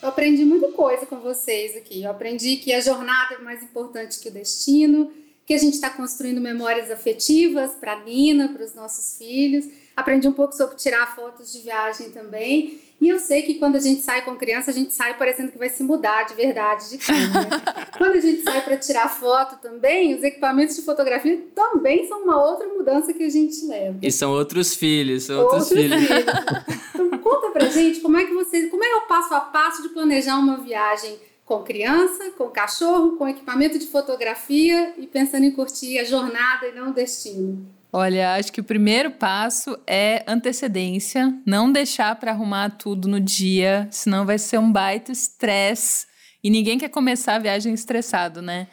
Eu 0.00 0.08
aprendi 0.08 0.46
muita 0.46 0.68
coisa 0.68 1.04
com 1.04 1.20
vocês 1.20 1.76
aqui. 1.76 2.02
Eu 2.02 2.10
aprendi 2.10 2.56
que 2.56 2.72
a 2.72 2.80
jornada 2.80 3.34
é 3.34 3.38
mais 3.38 3.62
importante 3.62 4.18
que 4.18 4.30
o 4.30 4.32
destino, 4.32 5.12
que 5.44 5.52
a 5.52 5.58
gente 5.58 5.74
está 5.74 5.90
construindo 5.90 6.40
memórias 6.40 6.90
afetivas 6.90 7.72
para 7.74 7.92
a 7.92 8.00
Nina, 8.02 8.48
para 8.48 8.64
os 8.64 8.74
nossos 8.74 9.18
filhos. 9.18 9.66
Aprendi 9.94 10.26
um 10.26 10.32
pouco 10.32 10.54
sobre 10.54 10.76
tirar 10.76 11.14
fotos 11.14 11.52
de 11.52 11.60
viagem 11.60 12.08
também. 12.12 12.80
E 13.02 13.08
eu 13.08 13.18
sei 13.18 13.42
que 13.42 13.54
quando 13.54 13.74
a 13.74 13.80
gente 13.80 14.00
sai 14.00 14.24
com 14.24 14.36
criança, 14.36 14.70
a 14.70 14.72
gente 14.72 14.94
sai 14.94 15.18
parecendo 15.18 15.50
que 15.50 15.58
vai 15.58 15.68
se 15.68 15.82
mudar 15.82 16.22
de 16.22 16.34
verdade 16.34 16.88
de 16.88 16.98
casa. 16.98 17.40
Né? 17.40 17.50
quando 17.98 18.12
a 18.12 18.20
gente 18.20 18.42
sai 18.42 18.62
para 18.62 18.76
tirar 18.76 19.08
foto 19.08 19.60
também, 19.60 20.14
os 20.14 20.22
equipamentos 20.22 20.76
de 20.76 20.82
fotografia 20.82 21.36
também 21.52 22.06
são 22.06 22.22
uma 22.22 22.40
outra 22.40 22.68
mudança 22.68 23.12
que 23.12 23.24
a 23.24 23.28
gente 23.28 23.66
leva. 23.66 23.98
E 24.00 24.12
são 24.12 24.30
outros 24.30 24.76
filhos, 24.76 25.24
são 25.24 25.40
outros, 25.40 25.62
outros 25.62 25.80
filhos. 25.80 26.00
filhos. 26.00 26.24
então 26.94 27.18
conta 27.18 27.50
pra 27.50 27.68
gente 27.70 27.98
como 27.98 28.16
é 28.18 28.24
que 28.24 28.34
você, 28.34 28.68
como 28.68 28.84
é 28.84 28.94
o 28.94 29.08
passo 29.08 29.34
a 29.34 29.40
passo 29.40 29.82
de 29.82 29.88
planejar 29.88 30.38
uma 30.38 30.58
viagem 30.58 31.18
com 31.44 31.60
criança, 31.64 32.30
com 32.38 32.50
cachorro, 32.50 33.16
com 33.16 33.28
equipamento 33.28 33.80
de 33.80 33.88
fotografia 33.88 34.94
e 34.96 35.08
pensando 35.08 35.42
em 35.42 35.50
curtir 35.50 35.98
a 35.98 36.04
jornada 36.04 36.68
e 36.68 36.72
não 36.72 36.90
o 36.90 36.94
destino. 36.94 37.66
Olha, 37.94 38.36
acho 38.36 38.50
que 38.50 38.60
o 38.62 38.64
primeiro 38.64 39.10
passo 39.10 39.78
é 39.86 40.24
antecedência, 40.26 41.30
não 41.44 41.70
deixar 41.70 42.16
para 42.16 42.30
arrumar 42.30 42.70
tudo 42.70 43.06
no 43.06 43.20
dia, 43.20 43.86
senão 43.90 44.24
vai 44.24 44.38
ser 44.38 44.56
um 44.56 44.72
baita 44.72 45.12
estresse 45.12 46.06
e 46.42 46.48
ninguém 46.48 46.78
quer 46.78 46.88
começar 46.88 47.34
a 47.34 47.38
viagem 47.38 47.74
estressado, 47.74 48.40
né? 48.40 48.66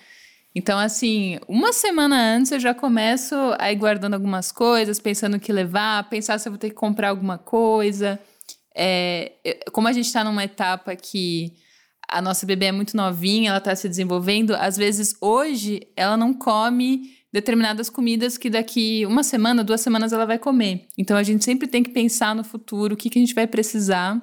Então, 0.55 0.79
assim, 0.79 1.37
uma 1.49 1.73
semana 1.73 2.15
antes 2.15 2.53
eu 2.53 2.61
já 2.61 2.73
começo 2.73 3.35
a 3.59 3.69
ir 3.69 3.75
guardando 3.75 4.13
algumas 4.13 4.53
coisas, 4.53 5.01
pensando 5.01 5.35
o 5.35 5.39
que 5.39 5.51
levar, 5.51 6.09
pensar 6.09 6.39
se 6.39 6.47
eu 6.47 6.53
vou 6.53 6.59
ter 6.59 6.69
que 6.69 6.75
comprar 6.75 7.09
alguma 7.09 7.37
coisa. 7.37 8.17
É, 8.73 9.33
como 9.73 9.89
a 9.89 9.91
gente 9.91 10.05
está 10.05 10.23
numa 10.23 10.45
etapa 10.45 10.95
que 10.95 11.57
a 12.07 12.21
nossa 12.21 12.45
bebê 12.45 12.67
é 12.67 12.71
muito 12.71 12.95
novinha, 12.95 13.49
ela 13.49 13.57
está 13.57 13.75
se 13.75 13.87
desenvolvendo, 13.87 14.55
às 14.55 14.77
vezes 14.77 15.13
hoje 15.21 15.87
ela 15.95 16.15
não 16.15 16.33
come 16.33 17.18
determinadas 17.31 17.89
comidas 17.89 18.37
que 18.37 18.49
daqui 18.49 19.05
uma 19.05 19.23
semana, 19.23 19.63
duas 19.63 19.81
semanas 19.81 20.11
ela 20.11 20.25
vai 20.25 20.39
comer. 20.39 20.87
Então 20.97 21.15
a 21.15 21.23
gente 21.23 21.45
sempre 21.45 21.67
tem 21.67 21.83
que 21.83 21.91
pensar 21.91 22.35
no 22.35 22.43
futuro, 22.43 22.93
o 22.93 22.97
que, 22.97 23.09
que 23.09 23.19
a 23.19 23.21
gente 23.21 23.35
vai 23.35 23.45
precisar. 23.45 24.21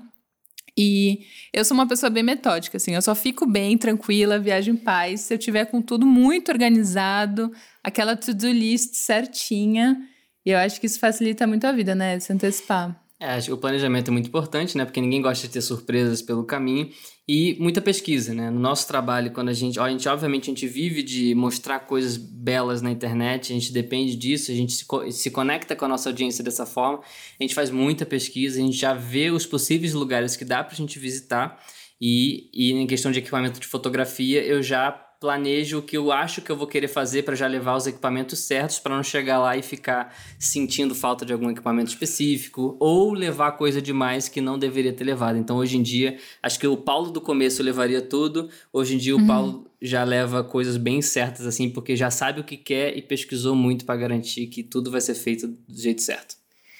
E 0.79 1.21
eu 1.53 1.65
sou 1.65 1.75
uma 1.75 1.87
pessoa 1.87 2.11
bem 2.11 2.23
metódica, 2.23 2.77
assim, 2.77 2.95
eu 2.95 3.01
só 3.01 3.15
fico 3.15 3.47
bem, 3.47 3.79
tranquila, 3.79 4.39
viajo 4.39 4.71
em 4.71 4.77
paz, 4.77 5.23
se 5.23 5.33
eu 5.33 5.39
tiver 5.39 5.65
com 5.67 5.81
tudo 5.81 6.05
muito 6.05 6.51
organizado, 6.51 7.51
aquela 7.83 8.15
to-do 8.15 8.51
list 8.51 8.95
certinha. 8.95 9.97
E 10.45 10.51
eu 10.51 10.59
acho 10.59 10.79
que 10.79 10.87
isso 10.87 11.01
facilita 11.01 11.47
muito 11.47 11.67
a 11.67 11.73
vida, 11.73 11.95
né? 11.95 12.21
Se 12.21 12.33
antecipar. 12.33 13.06
É, 13.19 13.31
acho 13.31 13.47
que 13.47 13.53
o 13.53 13.57
planejamento 13.57 14.09
é 14.09 14.11
muito 14.11 14.27
importante, 14.29 14.77
né? 14.77 14.85
Porque 14.85 15.01
ninguém 15.01 15.23
gosta 15.23 15.47
de 15.47 15.53
ter 15.55 15.63
surpresas 15.63 16.21
pelo 16.21 16.45
caminho 16.45 16.91
e 17.27 17.57
muita 17.59 17.81
pesquisa, 17.81 18.35
né? 18.35 18.51
No 18.51 18.61
nosso 18.61 18.87
trabalho, 18.87 19.31
quando 19.31 19.49
a 19.49 19.55
gente, 19.55 19.81
a 19.81 19.89
gente 19.89 20.07
obviamente 20.07 20.51
a 20.51 20.53
gente 20.53 20.69
vive 20.69 21.03
de 21.03 21.35
mostrar 21.35 21.81
coisas 21.81 22.19
belas 22.19 22.83
na 22.83 22.91
internet, 22.91 23.53
a 23.53 23.55
gente 23.55 23.73
depende 23.73 24.17
disso, 24.17 24.51
a 24.51 24.55
gente 24.55 24.73
se, 24.75 24.85
se 25.13 25.31
conecta 25.31 25.75
com 25.75 25.87
a 25.87 25.89
nossa 25.89 26.11
audiência 26.11 26.45
dessa 26.45 26.67
forma, 26.67 27.01
a 27.01 27.43
gente 27.43 27.55
faz 27.55 27.71
muita 27.71 28.05
pesquisa, 28.05 28.61
a 28.61 28.63
gente 28.63 28.77
já 28.77 28.93
vê 28.93 29.31
os 29.31 29.47
possíveis 29.47 29.95
lugares 29.95 30.37
que 30.37 30.45
dá 30.45 30.63
pra 30.63 30.77
gente 30.77 30.99
visitar 30.99 31.59
e, 31.99 32.51
e 32.53 32.73
em 32.73 32.87
questão 32.87 33.11
de 33.11 33.21
equipamento 33.21 33.59
de 33.59 33.67
fotografia, 33.67 34.45
eu 34.45 34.63
já 34.63 35.06
planejo 35.21 35.79
o 35.79 35.83
que 35.83 35.97
eu 35.97 36.13
acho 36.13 36.43
que 36.43 36.51
eu 36.51 36.57
vou 36.57 36.67
querer 36.67 36.89
fazer 36.89 37.23
para 37.23 37.35
já 37.35 37.47
levar 37.47 37.77
os 37.77 37.87
equipamentos 37.87 38.39
certos 38.41 38.79
para 38.79 38.95
não 38.95 39.03
chegar 39.03 39.39
lá 39.39 39.57
e 39.57 39.63
ficar 39.63 40.15
sentindo 40.39 40.95
falta 40.95 41.25
de 41.25 41.33
algum 41.33 41.51
equipamento 41.51 41.91
específico 41.91 42.77
ou 42.79 43.13
levar 43.13 43.53
coisa 43.53 43.81
demais 43.81 44.29
que 44.29 44.41
não 44.41 44.59
deveria 44.59 44.93
ter 44.93 45.05
levado. 45.05 45.39
Então 45.39 45.57
hoje 45.57 45.77
em 45.77 45.83
dia, 45.83 46.19
acho 46.43 46.59
que 46.59 46.67
o 46.67 46.77
Paulo 46.77 47.11
do 47.11 47.21
começo 47.21 47.63
levaria 47.63 48.03
tudo. 48.03 48.49
Hoje 48.73 48.95
em 48.95 48.99
dia 48.99 49.17
o 49.17 49.21
uhum. 49.21 49.27
Paulo 49.27 49.67
já 49.81 50.05
leva 50.05 50.45
coisas 50.45 50.77
bem 50.77 51.01
certas 51.03 51.47
assim, 51.47 51.71
porque 51.71 51.97
já 51.97 52.11
sabe 52.11 52.41
o 52.41 52.45
que 52.45 52.57
quer 52.57 52.97
e 52.97 53.03
pesquisou 53.03 53.55
muito 53.55 53.85
para 53.85 53.97
garantir 53.97 54.47
que 54.47 54.63
tudo 54.63 54.91
vai 54.91 55.01
ser 55.01 55.15
feito 55.15 55.47
do 55.47 55.81
jeito 55.81 56.03
certo. 56.03 56.37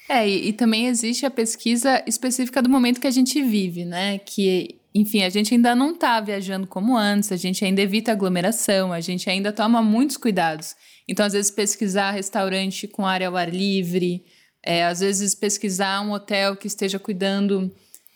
É, 0.09 0.29
e, 0.29 0.49
e, 0.49 0.53
também 0.53 0.87
existe 0.87 1.27
a 1.27 1.31
pesquisa 1.31 2.03
específica 2.07 2.63
do 2.63 2.69
momento 2.69 3.01
que 3.01 3.09
a 3.09 3.11
gente 3.11 3.43
vive, 3.43 3.85
né? 3.85 4.19
Que 4.19 4.77
enfim, 4.97 5.23
a 5.23 5.29
gente 5.29 5.53
ainda 5.53 5.75
não 5.75 5.93
está 5.93 6.19
viajando 6.21 6.67
como 6.67 6.97
antes, 6.97 7.31
a 7.31 7.37
gente 7.37 7.63
ainda 7.65 7.83
evita 7.83 8.13
aglomeração, 8.13 8.93
a 8.93 9.01
gente 9.01 9.29
ainda 9.29 9.53
toma 9.53 9.83
muitos 9.83 10.17
cuidados. 10.17 10.75
Então, 11.07 11.27
às 11.27 11.35
vezes, 11.35 11.51
pesquisar 11.51 12.13
restaurante 12.13 12.89
com 12.89 13.05
área 13.07 13.29
ao 13.29 13.37
ar 13.37 13.53
livre, 13.53 14.25
é, 14.63 14.87
às 14.87 15.01
vezes, 15.01 15.35
pesquisar 15.35 16.01
um 16.01 16.13
hotel 16.13 16.57
que 16.57 16.67
esteja 16.67 16.99
cuidando, 16.99 17.71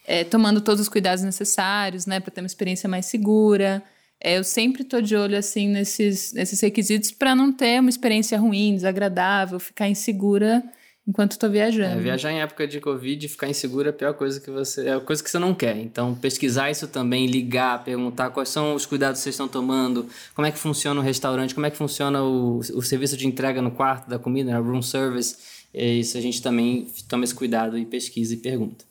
é, 0.07 0.25
tomando 0.25 0.63
todos 0.63 0.81
os 0.81 0.89
cuidados 0.89 1.23
necessários, 1.23 2.07
né, 2.07 2.19
para 2.19 2.31
ter 2.31 2.41
uma 2.41 2.47
experiência 2.47 2.89
mais 2.89 3.05
segura. 3.07 3.83
É, 4.19 4.39
eu 4.39 4.45
sempre 4.45 4.83
estou 4.83 5.03
de 5.03 5.15
olho 5.15 5.37
assim 5.37 5.69
nesses, 5.69 6.33
nesses 6.33 6.61
requisitos 6.61 7.11
para 7.11 7.35
não 7.35 7.53
ter 7.53 7.79
uma 7.79 7.91
experiência 7.91 8.39
ruim, 8.39 8.75
desagradável, 8.75 9.61
ficar 9.61 9.87
insegura 9.87 10.65
enquanto 11.11 11.33
estou 11.33 11.51
viajando. 11.51 11.99
É, 11.99 12.01
viajar 12.01 12.31
em 12.31 12.41
época 12.41 12.67
de 12.67 12.81
Covid, 12.81 13.29
ficar 13.29 13.49
inseguro 13.49 13.89
é 13.89 13.91
a 13.91 13.93
pior 13.93 14.15
coisa 14.15 14.41
que 14.41 14.51
você. 14.51 14.87
É 14.87 14.95
a 14.95 15.01
coisa 15.01 15.23
que 15.23 15.29
você 15.29 15.39
não 15.39 15.53
quer. 15.53 15.77
Então, 15.77 16.15
pesquisar 16.15 16.71
isso 16.71 16.87
também, 16.87 17.27
ligar, 17.27 17.85
perguntar 17.85 18.31
quais 18.31 18.49
são 18.49 18.75
os 18.75 18.87
cuidados 18.87 19.19
que 19.19 19.25
vocês 19.25 19.35
estão 19.35 19.49
tomando, 19.49 20.07
como 20.35 20.47
é 20.47 20.53
que 20.53 20.59
funciona 20.59 21.01
o 21.01 21.03
restaurante, 21.03 21.55
como 21.55 21.67
é 21.67 21.71
que 21.71 21.77
funciona 21.77 22.23
o, 22.23 22.59
o 22.59 22.83
serviço 22.83 23.17
de 23.17 23.27
entrega 23.27 23.61
no 23.61 23.73
quarto 23.73 24.09
da 24.09 24.19
comida, 24.19 24.53
né, 24.53 24.59
room 24.59 24.81
service. 24.81 25.37
É 25.73 25.85
isso 25.85 26.17
a 26.17 26.21
gente 26.21 26.43
também 26.43 26.89
toma 27.09 27.25
esse 27.25 27.35
cuidado 27.35 27.77
e 27.79 27.85
pesquisa 27.85 28.35
e 28.35 28.37
pergunta. 28.37 28.85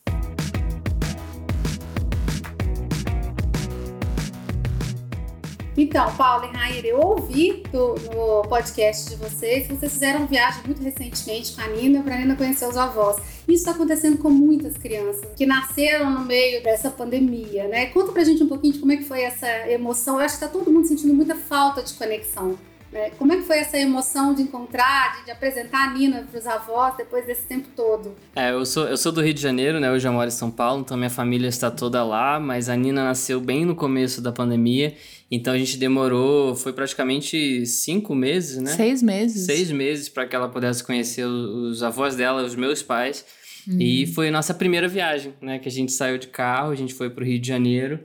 Então, 5.81 6.13
Paulo 6.17 6.43
e 6.43 6.57
Raíra, 6.57 6.87
eu 6.87 6.99
ouvi 6.99 7.63
do, 7.71 7.95
no 8.13 8.41
podcast 8.49 9.11
de 9.11 9.15
vocês 9.15 9.65
que 9.65 9.75
vocês 9.75 9.93
fizeram 9.93 10.27
viagem 10.27 10.61
muito 10.65 10.83
recentemente 10.83 11.53
com 11.53 11.61
a 11.61 11.67
Nina 11.69 12.03
para 12.03 12.15
a 12.15 12.17
Nina 12.17 12.35
conhecer 12.35 12.67
os 12.67 12.75
avós. 12.75 13.15
Isso 13.47 13.59
está 13.59 13.71
acontecendo 13.71 14.17
com 14.17 14.29
muitas 14.29 14.75
crianças 14.75 15.25
que 15.37 15.45
nasceram 15.45 16.11
no 16.11 16.25
meio 16.25 16.61
dessa 16.61 16.89
pandemia, 16.89 17.69
né? 17.69 17.85
Conta 17.85 18.11
pra 18.11 18.25
gente 18.25 18.43
um 18.43 18.49
pouquinho 18.49 18.73
de 18.73 18.79
como 18.79 18.91
é 18.91 18.97
que 18.97 19.05
foi 19.05 19.21
essa 19.21 19.47
emoção. 19.69 20.15
Eu 20.15 20.25
acho 20.25 20.37
que 20.37 20.43
está 20.43 20.49
todo 20.49 20.69
mundo 20.69 20.85
sentindo 20.85 21.13
muita 21.13 21.35
falta 21.35 21.81
de 21.81 21.93
conexão. 21.93 22.57
Né? 22.91 23.11
Como 23.11 23.31
é 23.31 23.37
que 23.37 23.43
foi 23.43 23.59
essa 23.59 23.77
emoção 23.77 24.33
de 24.33 24.41
encontrar, 24.41 25.19
de, 25.19 25.25
de 25.25 25.31
apresentar 25.31 25.89
a 25.89 25.93
Nina 25.93 26.27
para 26.29 26.39
os 26.39 26.47
avós 26.47 26.97
depois 26.97 27.25
desse 27.25 27.47
tempo 27.47 27.69
todo? 27.75 28.15
É, 28.35 28.51
eu 28.51 28.65
sou, 28.65 28.87
eu 28.87 28.97
sou 28.97 29.11
do 29.11 29.21
Rio 29.21 29.33
de 29.33 29.41
Janeiro, 29.41 29.79
né? 29.79 29.91
Hoje 29.91 30.07
eu 30.07 30.13
moro 30.13 30.27
em 30.27 30.31
São 30.31 30.49
Paulo, 30.49 30.81
então 30.81 30.97
minha 30.97 31.09
família 31.09 31.47
está 31.47 31.69
toda 31.69 32.03
lá, 32.03 32.39
mas 32.39 32.67
a 32.67 32.75
Nina 32.75 33.03
nasceu 33.03 33.39
bem 33.39 33.63
no 33.63 33.75
começo 33.75 34.21
da 34.21 34.31
pandemia, 34.31 34.95
então 35.29 35.53
a 35.53 35.57
gente 35.57 35.77
demorou, 35.77 36.55
foi 36.55 36.73
praticamente 36.73 37.65
cinco 37.65 38.15
meses, 38.15 38.57
né? 38.57 38.71
Seis 38.71 39.03
meses. 39.03 39.45
Seis 39.45 39.71
meses 39.71 40.09
para 40.09 40.25
que 40.25 40.35
ela 40.35 40.49
pudesse 40.49 40.83
conhecer 40.83 41.25
os 41.25 41.83
avós 41.83 42.15
dela, 42.15 42.43
os 42.43 42.55
meus 42.55 42.81
pais. 42.81 43.23
Uhum. 43.67 43.77
E 43.79 44.07
foi 44.07 44.31
nossa 44.31 44.53
primeira 44.53 44.87
viagem, 44.87 45.33
né? 45.39 45.59
Que 45.59 45.67
a 45.67 45.71
gente 45.71 45.91
saiu 45.91 46.17
de 46.17 46.27
carro, 46.27 46.71
a 46.71 46.75
gente 46.75 46.93
foi 46.93 47.09
para 47.11 47.23
o 47.23 47.27
Rio 47.27 47.39
de 47.39 47.47
Janeiro 47.47 47.99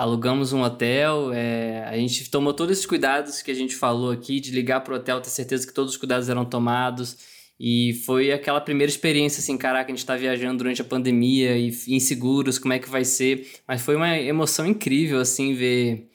alugamos 0.00 0.54
um 0.54 0.62
hotel, 0.62 1.30
é, 1.30 1.84
a 1.86 1.94
gente 1.94 2.30
tomou 2.30 2.54
todos 2.54 2.72
esses 2.72 2.86
cuidados 2.86 3.42
que 3.42 3.50
a 3.50 3.54
gente 3.54 3.76
falou 3.76 4.10
aqui, 4.10 4.40
de 4.40 4.50
ligar 4.50 4.80
para 4.80 4.94
o 4.94 4.96
hotel, 4.96 5.20
ter 5.20 5.28
certeza 5.28 5.66
que 5.66 5.74
todos 5.74 5.92
os 5.92 5.98
cuidados 5.98 6.30
eram 6.30 6.42
tomados. 6.42 7.18
E 7.58 7.92
foi 8.06 8.32
aquela 8.32 8.62
primeira 8.62 8.90
experiência, 8.90 9.40
assim, 9.40 9.58
caraca, 9.58 9.84
a 9.84 9.90
gente 9.90 9.98
está 9.98 10.16
viajando 10.16 10.56
durante 10.56 10.80
a 10.80 10.84
pandemia 10.84 11.54
e 11.58 11.68
inseguros, 11.88 12.58
como 12.58 12.72
é 12.72 12.78
que 12.78 12.88
vai 12.88 13.04
ser. 13.04 13.46
Mas 13.68 13.82
foi 13.82 13.94
uma 13.94 14.16
emoção 14.16 14.66
incrível, 14.66 15.20
assim, 15.20 15.52
ver 15.52 16.08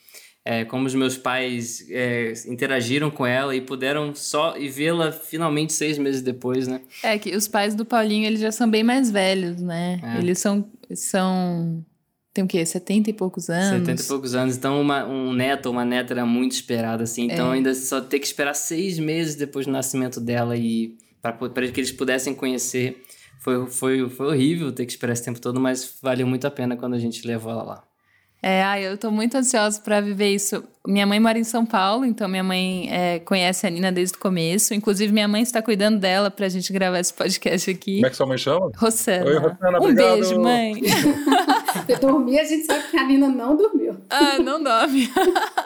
é, 0.43 0.65
como 0.65 0.88
os 0.88 0.95
meus 0.95 1.15
pais 1.15 1.86
é, 1.91 2.34
interagiram 2.48 3.12
com 3.12 3.24
ela 3.24 3.56
e 3.56 3.62
puderam 3.62 4.15
só 4.15 4.58
e 4.58 4.67
vê-la 4.67 5.12
finalmente 5.12 5.74
seis 5.74 6.00
meses 6.00 6.24
depois, 6.24 6.67
né? 6.67 6.82
É 7.04 7.19
que 7.19 7.36
os 7.36 7.48
pais 7.48 7.76
do 7.76 7.86
Paulinho, 7.86 8.26
eles 8.26 8.39
já 8.39 8.52
são 8.52 8.67
bem 8.67 8.84
mais 8.84 9.12
velhos, 9.12 9.62
né? 9.62 10.00
É. 10.02 10.17
Eles 10.17 10.39
são, 10.39 10.67
são 10.95 11.86
tem 12.36 12.43
o 12.43 12.48
quê? 12.48 12.65
70 12.65 13.10
e 13.10 13.13
poucos 13.13 13.50
anos? 13.50 13.80
70 13.80 14.02
e 14.02 14.06
poucos 14.06 14.36
anos. 14.36 14.58
Então, 14.58 14.82
uma, 14.82 15.06
um 15.06 15.32
neto 15.32 15.67
ou 15.67 15.71
uma 15.71 15.86
neta 15.86 16.13
era 16.13 16.26
muito 16.26 16.52
esperada, 16.52 17.06
assim. 17.06 17.32
Então, 17.32 17.54
é. 17.54 17.56
ainda 17.56 17.74
só 17.74 18.02
ter 18.02 18.19
que 18.19 18.28
esperar 18.28 18.54
seis 18.54 19.00
meses 19.00 19.36
depois 19.36 19.65
do 19.65 19.71
nascimento 19.71 20.19
dela 20.19 20.58
e 20.58 20.98
para 21.21 21.32
que 21.71 21.80
eles 21.80 21.93
pudessem 21.93 22.36
conhecer. 22.36 23.02
Foi, 23.39 23.67
foi, 23.67 24.10
foi 24.10 24.28
horrível 24.28 24.69
ter 24.74 24.86
que 24.86 24.91
esperar 24.91 25.13
esse 25.13 25.24
tempo 25.24 25.39
todo, 25.39 25.62
mas 25.62 25.98
valeu 26.02 26.28
muito 26.28 26.45
a 26.45 26.52
pena 26.52 26.76
quando 26.76 26.95
a 26.95 27.00
gente 27.00 27.26
levou 27.26 27.54
ela 27.54 27.63
lá. 27.63 27.84
É, 28.43 28.62
ai, 28.62 28.86
eu 28.86 28.98
tô 28.98 29.10
muito 29.10 29.38
ansiosa 29.38 29.80
para 29.80 30.02
viver 30.02 30.36
isso. 30.36 30.62
Minha 30.86 31.08
mãe 31.08 31.19
mora 31.21 31.39
em 31.39 31.43
São 31.43 31.65
Paulo, 31.65 32.04
então 32.04 32.28
minha 32.28 32.43
mãe 32.43 32.89
é, 32.91 33.19
conhece 33.19 33.65
a 33.65 33.69
Nina 33.69 33.93
desde 33.93 34.17
o 34.17 34.19
começo. 34.19 34.74
Inclusive, 34.74 35.12
minha 35.13 35.28
mãe 35.28 35.41
está 35.41 35.62
cuidando 35.62 36.00
dela 36.00 36.30
pra 36.30 36.50
gente 36.50 36.71
gravar 36.74 37.00
esse 37.00 37.13
podcast 37.13 37.71
aqui. 37.71 37.95
Como 37.95 38.08
é 38.08 38.10
que 38.10 38.15
sua 38.17 38.28
mãe 38.28 38.38
chama? 38.38 38.69
Rossana. 38.76 39.26
Oi, 39.26 39.38
Rossana, 39.38 39.80
um 39.80 39.84
obrigado. 39.84 40.15
beijo, 40.15 40.41
mãe. 40.41 40.74
Eu 41.88 41.99
dormi, 41.99 42.39
a 42.39 42.43
gente 42.43 42.65
sabe 42.65 42.89
que 42.89 42.97
a 42.97 43.05
Nina 43.05 43.27
não 43.27 43.55
dormiu. 43.55 43.97
Ah, 44.09 44.39
não 44.39 44.61
dorme. 44.61 45.09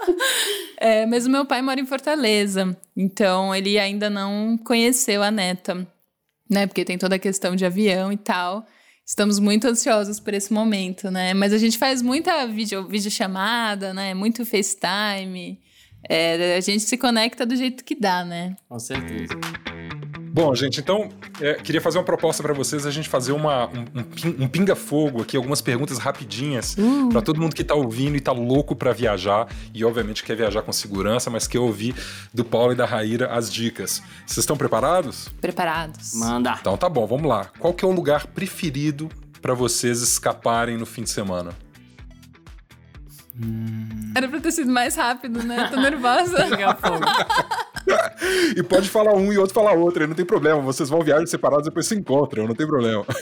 é, 0.78 1.06
mas 1.06 1.26
o 1.26 1.30
meu 1.30 1.46
pai 1.46 1.62
mora 1.62 1.80
em 1.80 1.86
Fortaleza, 1.86 2.78
então 2.96 3.54
ele 3.54 3.78
ainda 3.78 4.10
não 4.10 4.58
conheceu 4.58 5.22
a 5.24 5.32
neta, 5.32 5.88
né? 6.50 6.68
Porque 6.68 6.86
tem 6.86 6.98
toda 6.98 7.16
a 7.16 7.20
questão 7.20 7.56
de 7.56 7.66
avião 7.66 8.12
e 8.12 8.18
tal. 8.18 8.66
Estamos 9.06 9.40
muito 9.40 9.68
ansiosos 9.68 10.20
por 10.20 10.34
esse 10.34 10.54
momento, 10.54 11.10
né? 11.10 11.34
Mas 11.34 11.52
a 11.52 11.58
gente 11.58 11.78
faz 11.78 12.02
muita 12.02 12.46
vídeo, 12.46 12.88
videochamada, 12.88 13.94
né? 13.94 14.14
Muito 14.14 14.46
FaceTime. 14.46 15.60
É, 16.08 16.56
a 16.56 16.62
gente 16.62 16.84
se 16.84 16.98
conecta 16.98 17.46
do 17.46 17.56
jeito 17.56 17.84
que 17.84 17.96
dá, 17.96 18.24
né? 18.24 18.56
Com 18.68 18.80
certeza. 18.80 19.34
Bom, 20.32 20.54
gente, 20.54 20.80
então 20.80 21.10
é, 21.42 21.56
queria 21.56 21.82
fazer 21.82 21.98
uma 21.98 22.04
proposta 22.04 22.44
para 22.44 22.54
vocês, 22.54 22.86
a 22.86 22.92
gente 22.92 23.10
fazer 23.10 23.32
uma, 23.32 23.68
um, 23.68 24.44
um, 24.44 24.48
pinga-fogo 24.48 25.22
aqui, 25.22 25.36
algumas 25.36 25.62
perguntas 25.62 25.98
rapidinhas 25.98 26.76
uh. 26.78 27.10
para 27.10 27.22
todo 27.22 27.42
mundo 27.42 27.56
que 27.56 27.64
tá 27.64 27.74
ouvindo 27.74 28.16
e 28.16 28.20
tá 28.20 28.32
louco 28.32 28.76
para 28.76 28.94
viajar 28.94 29.48
e 29.74 29.84
obviamente 29.84 30.24
quer 30.24 30.36
viajar 30.36 30.62
com 30.62 30.72
segurança, 30.72 31.30
mas 31.30 31.48
quer 31.48 31.60
ouvir 31.60 31.96
do 32.34 32.46
Paulo 32.46 32.74
e 32.74 32.76
da 32.76 32.86
Raíra 32.86 33.28
as 33.34 33.52
dicas. 33.52 34.04
Vocês 34.26 34.40
estão 34.40 34.56
preparados? 34.56 35.30
Preparados. 35.42 36.14
Manda. 36.14 36.58
Então 36.60 36.78
tá 36.78 36.88
bom, 36.88 37.08
vamos 37.08 37.28
lá. 37.28 37.50
Qual 37.58 37.74
que 37.74 37.84
é 37.84 37.88
o 37.88 37.92
lugar 37.92 38.28
preferido 38.28 39.10
para 39.42 39.54
vocês 39.54 40.02
escaparem 40.02 40.78
no 40.78 40.86
fim 40.86 41.04
de 41.04 41.10
semana? 41.10 41.52
Hum. 43.42 44.12
Era 44.16 44.28
pra 44.28 44.40
ter 44.40 44.52
sido 44.52 44.72
mais 44.72 44.96
rápido, 44.96 45.42
né? 45.44 45.70
Tô 45.70 45.78
nervosa. 45.78 46.38
e 48.56 48.64
pode 48.64 48.90
falar 48.90 49.14
um 49.14 49.32
e 49.32 49.38
outro 49.38 49.54
falar 49.54 49.74
outro, 49.74 50.08
não 50.08 50.16
tem 50.16 50.26
problema. 50.26 50.62
Vocês 50.62 50.90
vão 50.90 51.02
viajar 51.02 51.26
separados 51.28 51.68
e 51.68 51.70
depois 51.70 51.88
se 51.88 51.96
encontram, 51.96 52.48
não 52.48 52.56
tem 52.56 52.68
problema. 52.68 53.06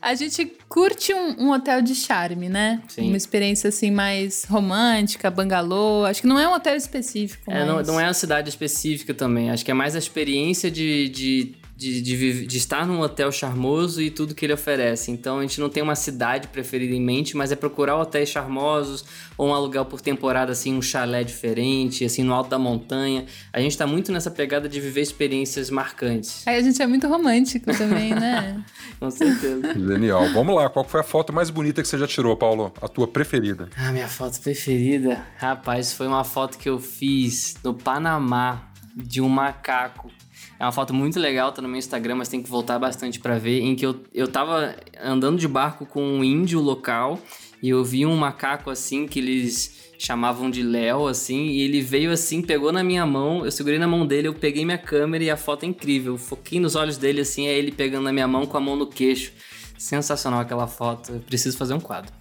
A 0.00 0.14
gente 0.14 0.52
curte 0.68 1.12
um, 1.12 1.46
um, 1.46 1.50
hotel 1.50 1.82
de 1.82 1.92
charme, 1.92 2.48
né? 2.48 2.80
Sim. 2.86 3.08
Uma 3.08 3.16
experiência 3.16 3.68
assim 3.68 3.90
mais 3.90 4.44
romântica, 4.44 5.28
bangalô. 5.28 6.04
Acho 6.04 6.20
que 6.20 6.28
não 6.28 6.38
é 6.38 6.48
um 6.48 6.52
hotel 6.52 6.76
específico. 6.76 7.50
É, 7.50 7.64
mas... 7.64 7.66
não, 7.66 7.94
não 7.94 8.00
é 8.00 8.04
uma 8.04 8.14
cidade 8.14 8.48
específica 8.48 9.12
também. 9.12 9.50
Acho 9.50 9.64
que 9.64 9.70
é 9.72 9.74
mais 9.74 9.96
a 9.96 9.98
experiência 9.98 10.70
de, 10.70 11.08
de 11.08 11.54
de, 11.76 12.00
de, 12.00 12.46
de, 12.46 12.56
estar 12.56 12.86
num 12.86 13.00
hotel 13.00 13.30
charmoso 13.30 14.00
e 14.00 14.10
tudo 14.10 14.34
que 14.34 14.46
ele 14.46 14.54
oferece. 14.54 15.10
Então 15.10 15.38
a 15.38 15.42
gente 15.42 15.60
não 15.60 15.68
tem 15.68 15.82
uma 15.82 15.94
cidade 15.94 16.48
preferida 16.48 16.94
em 16.94 17.00
mente, 17.00 17.36
mas 17.36 17.52
é 17.52 17.56
procurar 17.56 17.96
hotéis 17.96 18.30
charmosos 18.30 19.04
ou 19.36 19.48
um 19.48 19.54
aluguel 19.54 19.84
por 19.84 20.00
temporada, 20.00 20.52
assim, 20.52 20.74
um 20.74 20.80
chalé 20.80 21.22
diferente, 21.22 22.02
assim, 22.02 22.22
no 22.22 22.32
alto 22.32 22.48
da 22.48 22.58
montanha. 22.58 23.26
A 23.52 23.60
gente 23.60 23.76
tá 23.76 23.86
muito 23.86 24.10
nessa 24.10 24.30
pegada 24.30 24.68
de 24.68 24.80
viver 24.80 25.02
experiências 25.02 25.68
marcantes. 25.68 26.46
Aí 26.46 26.56
a 26.56 26.62
gente 26.62 26.80
é 26.80 26.86
muito 26.86 27.06
romântico 27.06 27.70
também, 27.76 28.14
né? 28.14 28.64
Com 28.98 29.10
certeza. 29.10 29.74
Genial. 29.74 30.32
Vamos 30.32 30.56
lá, 30.56 30.70
qual 30.70 30.84
foi 30.84 31.00
a 31.00 31.04
foto 31.04 31.30
mais 31.30 31.50
bonita 31.50 31.82
que 31.82 31.88
você 31.88 31.98
já 31.98 32.06
tirou, 32.06 32.34
Paulo? 32.36 32.72
A 32.80 32.88
tua 32.88 33.06
preferida? 33.06 33.68
Ah, 33.76 33.92
minha 33.92 34.08
foto 34.08 34.40
preferida? 34.40 35.26
Rapaz, 35.36 35.92
foi 35.92 36.06
uma 36.06 36.24
foto 36.24 36.56
que 36.56 36.70
eu 36.70 36.78
fiz 36.78 37.56
no 37.62 37.74
Panamá 37.74 38.70
de 38.96 39.20
um 39.20 39.28
macaco 39.28 40.10
é 40.58 40.64
uma 40.64 40.72
foto 40.72 40.94
muito 40.94 41.18
legal, 41.20 41.52
tá 41.52 41.60
no 41.60 41.68
meu 41.68 41.78
Instagram, 41.78 42.16
mas 42.16 42.28
tem 42.28 42.42
que 42.42 42.48
voltar 42.48 42.78
bastante 42.78 43.20
para 43.20 43.38
ver, 43.38 43.60
em 43.60 43.74
que 43.74 43.84
eu, 43.84 44.00
eu 44.14 44.26
tava 44.28 44.74
andando 45.02 45.38
de 45.38 45.46
barco 45.46 45.84
com 45.84 46.02
um 46.02 46.24
índio 46.24 46.60
local 46.60 47.18
e 47.62 47.68
eu 47.68 47.84
vi 47.84 48.06
um 48.06 48.16
macaco 48.16 48.70
assim 48.70 49.06
que 49.06 49.18
eles 49.18 49.86
chamavam 49.98 50.50
de 50.50 50.62
Léo, 50.62 51.06
assim, 51.06 51.46
e 51.46 51.62
ele 51.62 51.80
veio 51.80 52.10
assim, 52.12 52.42
pegou 52.42 52.72
na 52.72 52.82
minha 52.82 53.04
mão, 53.06 53.44
eu 53.44 53.50
segurei 53.50 53.78
na 53.78 53.86
mão 53.86 54.06
dele, 54.06 54.28
eu 54.28 54.34
peguei 54.34 54.64
minha 54.64 54.78
câmera 54.78 55.24
e 55.24 55.30
a 55.30 55.36
foto 55.36 55.64
é 55.64 55.66
incrível. 55.66 56.14
Eu 56.14 56.18
foquei 56.18 56.60
nos 56.60 56.74
olhos 56.74 56.98
dele 56.98 57.20
assim, 57.22 57.46
é 57.46 57.56
ele 57.56 57.72
pegando 57.72 58.04
na 58.04 58.12
minha 58.12 58.28
mão 58.28 58.46
com 58.46 58.56
a 58.56 58.60
mão 58.60 58.76
no 58.76 58.86
queixo. 58.86 59.32
Sensacional 59.78 60.40
aquela 60.40 60.66
foto, 60.66 61.12
eu 61.12 61.20
preciso 61.20 61.56
fazer 61.56 61.74
um 61.74 61.80
quadro. 61.80 62.12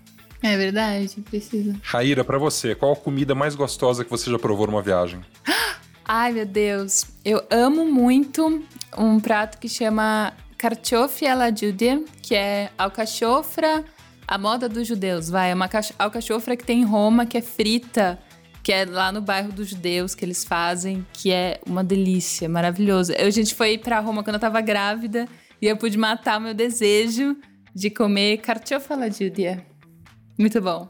É 0.41 0.57
verdade, 0.57 1.21
precisa. 1.21 1.75
Raíra, 1.81 2.23
pra 2.23 2.37
você, 2.37 2.75
qual 2.75 2.93
a 2.93 2.95
comida 2.95 3.33
mais 3.33 3.55
gostosa 3.55 4.03
que 4.03 4.11
você 4.11 4.29
já 4.29 4.37
provou 4.37 4.67
numa 4.67 4.81
viagem? 4.81 5.21
Ai, 6.07 6.31
meu 6.31 6.45
Deus. 6.45 7.05
Eu 7.23 7.43
amo 7.49 7.85
muito 7.85 8.63
um 8.95 9.19
prato 9.19 9.57
que 9.57 9.67
chama 9.67 10.33
carchofi 10.55 11.25
alla 11.25 11.49
judia, 11.49 12.03
que 12.21 12.35
é 12.35 12.69
alcachofra, 12.77 13.83
a 14.27 14.37
moda 14.37 14.69
dos 14.69 14.87
judeus, 14.87 15.29
vai. 15.29 15.49
É 15.49 15.55
uma 15.55 15.67
alcachofra 15.97 16.55
que 16.55 16.63
tem 16.63 16.81
em 16.81 16.85
Roma, 16.85 17.25
que 17.25 17.37
é 17.37 17.41
frita, 17.41 18.19
que 18.61 18.71
é 18.71 18.85
lá 18.85 19.11
no 19.11 19.19
bairro 19.19 19.51
dos 19.51 19.69
judeus 19.69 20.13
que 20.13 20.23
eles 20.23 20.43
fazem, 20.43 21.05
que 21.11 21.31
é 21.31 21.59
uma 21.67 21.83
delícia, 21.83 22.47
maravilhoso. 22.47 23.11
Eu, 23.13 23.25
a 23.25 23.31
gente 23.31 23.55
foi 23.55 23.75
pra 23.75 23.99
Roma 23.99 24.23
quando 24.23 24.35
eu 24.35 24.39
tava 24.39 24.61
grávida 24.61 25.27
e 25.59 25.65
eu 25.65 25.75
pude 25.75 25.97
matar 25.97 26.39
meu 26.39 26.53
desejo 26.53 27.35
de 27.73 27.89
comer 27.89 28.37
carchofi 28.37 28.93
alla 28.93 29.09
judia. 29.09 29.65
Muito 30.37 30.61
bom. 30.61 30.87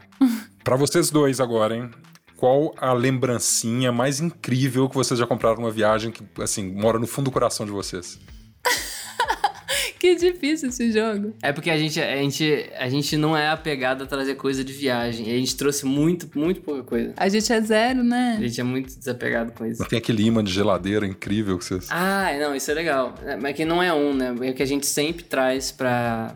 Pra 0.62 0.76
vocês 0.76 1.10
dois 1.10 1.40
agora, 1.40 1.76
hein? 1.76 1.90
Qual 2.36 2.74
a 2.78 2.94
lembrancinha 2.94 3.92
mais 3.92 4.20
incrível 4.20 4.90
que 4.90 4.96
vocês 4.96 5.20
já 5.20 5.26
compraram 5.26 5.58
numa 5.58 5.72
viagem 5.72 6.12
que, 6.12 6.24
assim, 6.42 6.72
mora 6.72 7.00
no 7.00 7.08
fundo 7.08 7.26
do 7.26 7.32
coração 7.32 7.66
de 7.66 7.72
vocês? 7.72 8.20
que 10.00 10.16
difícil 10.16 10.70
esse 10.70 10.92
jogo. 10.92 11.34
É 11.42 11.52
porque 11.52 11.70
a 11.70 11.78
gente, 11.78 12.00
a 12.00 12.18
gente, 12.18 12.70
a 12.78 12.90
gente 12.90 13.18
não 13.18 13.36
é 13.36 13.50
apegado 13.50 14.04
a 14.04 14.08
trazer 14.08 14.36
coisa 14.36 14.64
de 14.64 14.74
viagem. 14.74 15.26
A 15.28 15.38
gente 15.38 15.56
trouxe 15.56 15.86
muito, 15.86 16.30
muito 16.38 16.62
pouca 16.62 16.84
coisa. 16.84 17.14
A 17.18 17.28
gente 17.30 17.52
é 17.52 17.62
zero, 17.62 18.04
né? 18.04 18.36
A 18.38 18.42
gente 18.42 18.60
é 18.60 18.64
muito 18.64 18.98
desapegado 18.98 19.52
com 19.54 19.66
isso. 19.66 19.82
Não 19.82 19.88
tem 19.88 19.98
aquele 19.98 20.24
imã 20.24 20.44
de 20.44 20.52
geladeira 20.52 21.06
incrível 21.08 21.58
que 21.58 21.66
vocês. 21.66 21.88
Ah, 21.90 22.32
não, 22.40 22.56
isso 22.56 22.70
é 22.70 22.74
legal. 22.74 23.16
Mas 23.42 23.56
que 23.56 23.66
não 23.66 23.82
é 23.82 23.94
um, 23.94 24.14
né? 24.14 24.36
É 24.42 24.52
o 24.52 24.54
que 24.54 24.64
a 24.64 24.68
gente 24.68 24.86
sempre 24.86 25.24
traz 25.24 25.72
pra, 25.72 26.36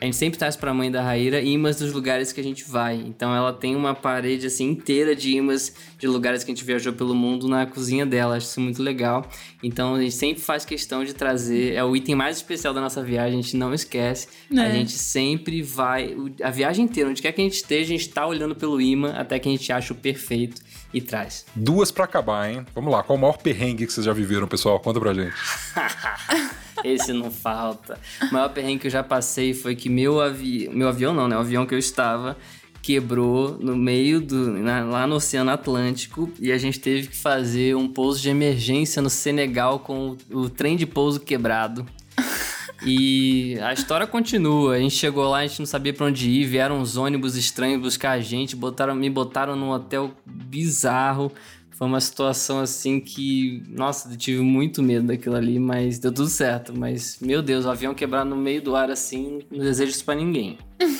a 0.00 0.04
gente 0.04 0.16
sempre 0.16 0.38
traz 0.38 0.56
pra 0.56 0.74
mãe 0.74 0.90
da 0.90 1.02
Raíra 1.02 1.40
imãs 1.40 1.76
dos 1.76 1.92
lugares 1.92 2.30
que 2.30 2.40
a 2.40 2.44
gente 2.44 2.68
vai. 2.68 2.96
Então 2.96 3.34
ela 3.34 3.52
tem 3.52 3.74
uma 3.74 3.94
parede 3.94 4.46
assim 4.46 4.70
inteira 4.70 5.16
de 5.16 5.34
imãs 5.34 5.74
de 5.98 6.06
lugares 6.06 6.44
que 6.44 6.50
a 6.50 6.54
gente 6.54 6.64
viajou 6.64 6.92
pelo 6.92 7.14
mundo 7.14 7.48
na 7.48 7.64
cozinha 7.64 8.04
dela. 8.04 8.36
Acho 8.36 8.46
isso 8.46 8.60
muito 8.60 8.82
legal. 8.82 9.26
Então 9.62 9.94
a 9.94 10.02
gente 10.02 10.14
sempre 10.14 10.42
faz 10.42 10.66
questão 10.66 11.02
de 11.02 11.14
trazer. 11.14 11.72
É 11.74 11.82
o 11.82 11.96
item 11.96 12.14
mais 12.14 12.36
especial 12.36 12.74
da 12.74 12.80
nossa 12.80 13.02
viagem, 13.02 13.38
a 13.38 13.42
gente 13.42 13.56
não 13.56 13.72
esquece. 13.72 14.28
É. 14.54 14.60
A 14.60 14.70
gente 14.70 14.92
sempre 14.92 15.62
vai. 15.62 16.14
A 16.42 16.50
viagem 16.50 16.84
inteira, 16.84 17.08
onde 17.08 17.22
quer 17.22 17.32
que 17.32 17.40
a 17.40 17.44
gente 17.44 17.54
esteja, 17.54 17.94
a 17.94 17.96
gente 17.96 18.10
tá 18.10 18.26
olhando 18.26 18.54
pelo 18.54 18.78
imã 18.78 19.12
até 19.12 19.38
que 19.38 19.48
a 19.48 19.52
gente 19.52 19.72
acha 19.72 19.94
o 19.94 19.96
perfeito 19.96 20.60
e 20.92 21.00
traz. 21.00 21.46
Duas 21.54 21.90
para 21.90 22.04
acabar, 22.04 22.50
hein? 22.50 22.66
Vamos 22.74 22.92
lá, 22.92 23.02
qual 23.02 23.18
o 23.18 23.20
maior 23.20 23.38
perrengue 23.38 23.86
que 23.86 23.92
vocês 23.92 24.04
já 24.04 24.12
viveram, 24.12 24.46
pessoal? 24.46 24.78
Conta 24.78 25.00
pra 25.00 25.14
gente. 25.14 25.34
Esse 26.84 27.12
não 27.12 27.30
falta. 27.30 27.98
O 28.22 28.32
maior 28.32 28.48
perrengue 28.50 28.80
que 28.80 28.86
eu 28.86 28.90
já 28.90 29.02
passei 29.02 29.54
foi 29.54 29.74
que 29.74 29.88
meu 29.88 30.20
avião. 30.20 30.72
Meu 30.72 30.88
avião 30.88 31.14
não, 31.14 31.28
né? 31.28 31.36
O 31.36 31.40
avião 31.40 31.66
que 31.66 31.74
eu 31.74 31.78
estava 31.78 32.36
quebrou 32.82 33.58
no 33.58 33.76
meio 33.76 34.20
do. 34.20 34.52
Na, 34.52 34.84
lá 34.84 35.06
no 35.06 35.16
Oceano 35.16 35.50
Atlântico 35.50 36.30
e 36.40 36.52
a 36.52 36.58
gente 36.58 36.78
teve 36.78 37.08
que 37.08 37.16
fazer 37.16 37.74
um 37.74 37.88
pouso 37.88 38.20
de 38.20 38.28
emergência 38.28 39.02
no 39.02 39.10
Senegal 39.10 39.80
com 39.80 40.16
o, 40.30 40.38
o 40.38 40.50
trem 40.50 40.76
de 40.76 40.86
pouso 40.86 41.20
quebrado. 41.20 41.86
E 42.84 43.58
a 43.62 43.72
história 43.72 44.06
continua. 44.06 44.74
A 44.74 44.78
gente 44.78 44.94
chegou 44.94 45.28
lá, 45.28 45.38
a 45.38 45.46
gente 45.46 45.60
não 45.60 45.66
sabia 45.66 45.94
para 45.94 46.06
onde 46.06 46.28
ir, 46.28 46.44
vieram 46.44 46.78
uns 46.78 46.96
ônibus 46.96 47.34
estranhos 47.34 47.80
buscar 47.80 48.10
a 48.12 48.20
gente, 48.20 48.54
botaram, 48.54 48.94
me 48.94 49.08
botaram 49.08 49.56
num 49.56 49.70
hotel 49.70 50.12
bizarro. 50.24 51.32
Foi 51.76 51.86
uma 51.86 52.00
situação 52.00 52.60
assim 52.60 52.98
que, 52.98 53.62
nossa, 53.68 54.10
eu 54.10 54.16
tive 54.16 54.40
muito 54.40 54.82
medo 54.82 55.08
daquilo 55.08 55.36
ali, 55.36 55.58
mas 55.58 55.98
deu 55.98 56.10
tudo 56.10 56.30
certo. 56.30 56.72
Mas, 56.74 57.18
meu 57.20 57.42
Deus, 57.42 57.66
o 57.66 57.70
avião 57.70 57.94
quebrar 57.94 58.24
no 58.24 58.34
meio 58.34 58.62
do 58.62 58.74
ar 58.74 58.90
assim, 58.90 59.40
não 59.50 59.58
desejo 59.58 59.90
isso 59.90 60.04
pra 60.04 60.14
ninguém. 60.14 60.58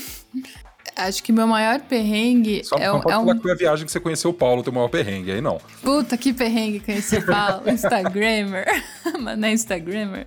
Acho 0.94 1.22
que 1.22 1.30
meu 1.30 1.46
maior 1.46 1.80
perrengue 1.80 2.64
Só 2.64 2.76
é, 2.76 2.86
não 2.88 3.00
pode 3.00 3.14
é 3.14 3.18
falar 3.18 3.32
um... 3.32 3.36
que 3.36 3.42
foi 3.42 3.52
a 3.52 3.54
viagem 3.54 3.84
que 3.84 3.92
você 3.92 4.00
conheceu 4.00 4.30
o 4.30 4.34
Paulo, 4.34 4.62
teu 4.62 4.72
maior 4.72 4.88
perrengue, 4.88 5.30
aí 5.30 5.40
não. 5.40 5.58
Puta, 5.82 6.16
que 6.16 6.32
perrengue 6.32 6.80
conheci 6.80 7.16
o 7.16 7.26
Paulo, 7.26 7.68
Instagrammer. 7.72 8.66
Mas 9.20 9.38
não 9.38 9.48
é 9.48 9.52
Instagrammer. 9.52 10.26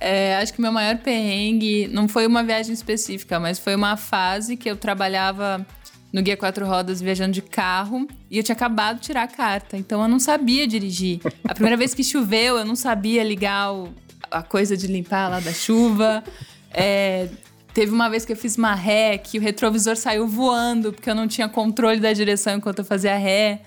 É, 0.00 0.36
acho 0.36 0.52
que 0.52 0.60
meu 0.60 0.70
maior 0.70 0.98
perrengue 0.98 1.88
não 1.88 2.08
foi 2.08 2.26
uma 2.26 2.44
viagem 2.44 2.72
específica, 2.72 3.40
mas 3.40 3.58
foi 3.58 3.74
uma 3.74 3.96
fase 3.96 4.56
que 4.56 4.70
eu 4.70 4.76
trabalhava 4.76 5.66
no 6.12 6.22
Guia 6.22 6.36
Quatro 6.36 6.66
Rodas 6.66 7.00
viajando 7.00 7.32
de 7.32 7.42
carro 7.42 8.06
e 8.30 8.38
eu 8.38 8.42
tinha 8.42 8.54
acabado 8.54 8.96
de 8.96 9.02
tirar 9.02 9.24
a 9.24 9.28
carta, 9.28 9.76
então 9.76 10.02
eu 10.02 10.08
não 10.08 10.18
sabia 10.18 10.66
dirigir. 10.66 11.20
A 11.44 11.54
primeira 11.54 11.76
vez 11.76 11.94
que 11.94 12.02
choveu, 12.02 12.58
eu 12.58 12.64
não 12.64 12.76
sabia 12.76 13.22
ligar 13.22 13.72
o, 13.72 13.92
a 14.30 14.42
coisa 14.42 14.76
de 14.76 14.86
limpar 14.86 15.28
lá 15.28 15.40
da 15.40 15.52
chuva. 15.52 16.24
É, 16.70 17.28
teve 17.74 17.92
uma 17.92 18.08
vez 18.08 18.24
que 18.24 18.32
eu 18.32 18.36
fiz 18.36 18.56
uma 18.56 18.74
ré 18.74 19.18
que 19.18 19.38
o 19.38 19.40
retrovisor 19.40 19.96
saiu 19.96 20.26
voando 20.26 20.92
porque 20.92 21.10
eu 21.10 21.14
não 21.14 21.28
tinha 21.28 21.48
controle 21.48 22.00
da 22.00 22.12
direção 22.12 22.56
enquanto 22.56 22.80
eu 22.80 22.84
fazia 22.84 23.16
ré. 23.16 23.62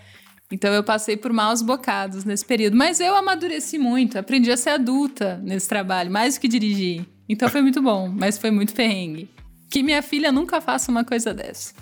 Então 0.52 0.74
eu 0.74 0.84
passei 0.84 1.16
por 1.16 1.32
maus 1.32 1.62
bocados 1.62 2.26
nesse 2.26 2.46
período. 2.46 2.76
Mas 2.76 3.00
eu 3.00 3.16
amadureci 3.16 3.78
muito, 3.78 4.20
aprendi 4.20 4.52
a 4.52 4.58
ser 4.58 4.72
adulta 4.72 5.40
nesse 5.42 5.68
trabalho, 5.68 6.12
mais 6.12 6.36
do 6.36 6.42
que 6.42 6.48
dirigir. 6.48 7.06
Então 7.30 7.48
foi 7.48 7.62
muito 7.62 7.82
bom, 7.82 8.10
mas 8.10 8.38
foi 8.38 8.52
muito 8.52 8.74
perrengue. 8.74 9.30
Que 9.72 9.82
minha 9.82 10.02
filha 10.04 10.34
nunca 10.34 10.60
faça 10.60 10.92
uma 10.92 11.06
coisa 11.06 11.34
dessa. 11.34 11.74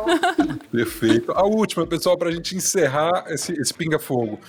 Perfeito. 0.72 1.32
A 1.32 1.44
última, 1.44 1.86
pessoal, 1.86 2.16
para 2.16 2.30
a 2.30 2.32
gente 2.32 2.56
encerrar 2.56 3.26
esse, 3.28 3.52
esse 3.52 3.74
pinga-fogo. 3.74 4.40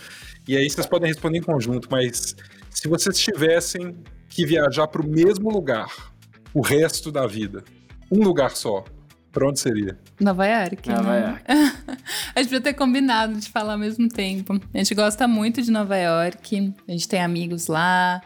E 0.47 0.56
aí 0.56 0.69
vocês 0.69 0.88
podem 0.88 1.10
responder 1.10 1.39
em 1.39 1.43
conjunto, 1.43 1.89
mas 1.91 2.34
se 2.69 2.88
vocês 2.88 3.19
tivessem 3.19 3.93
que 4.30 4.45
viajar 4.45 4.88
para 4.88 5.02
o 5.02 5.08
mesmo 5.08 5.50
lugar 5.50 6.13
o 6.54 6.62
resto 6.62 7.12
da 7.12 7.28
vida, 7.28 7.63
um 8.10 8.23
lugar 8.23 8.52
só, 8.52 8.86
para 9.34 9.50
onde 9.50 9.60
seria? 9.60 10.00
Nova 10.19 10.47
York. 10.47 10.89
Nova 10.89 11.12
né? 11.12 11.28
York. 11.28 11.43
a 12.34 12.39
gente 12.39 12.50
podia 12.50 12.62
ter 12.62 12.73
combinado 12.73 13.36
de 13.36 13.50
falar 13.50 13.73
ao 13.73 13.80
mesmo 13.80 14.08
tempo. 14.08 14.60
A 14.73 14.78
gente 14.78 14.95
gosta 14.95 15.28
muito 15.28 15.62
de 15.62 15.69
Nova 15.69 15.97
York, 15.97 16.73
a 16.88 16.91
gente 16.91 17.08
tem 17.08 17.21
amigos 17.21 17.67
lá, 17.67 18.21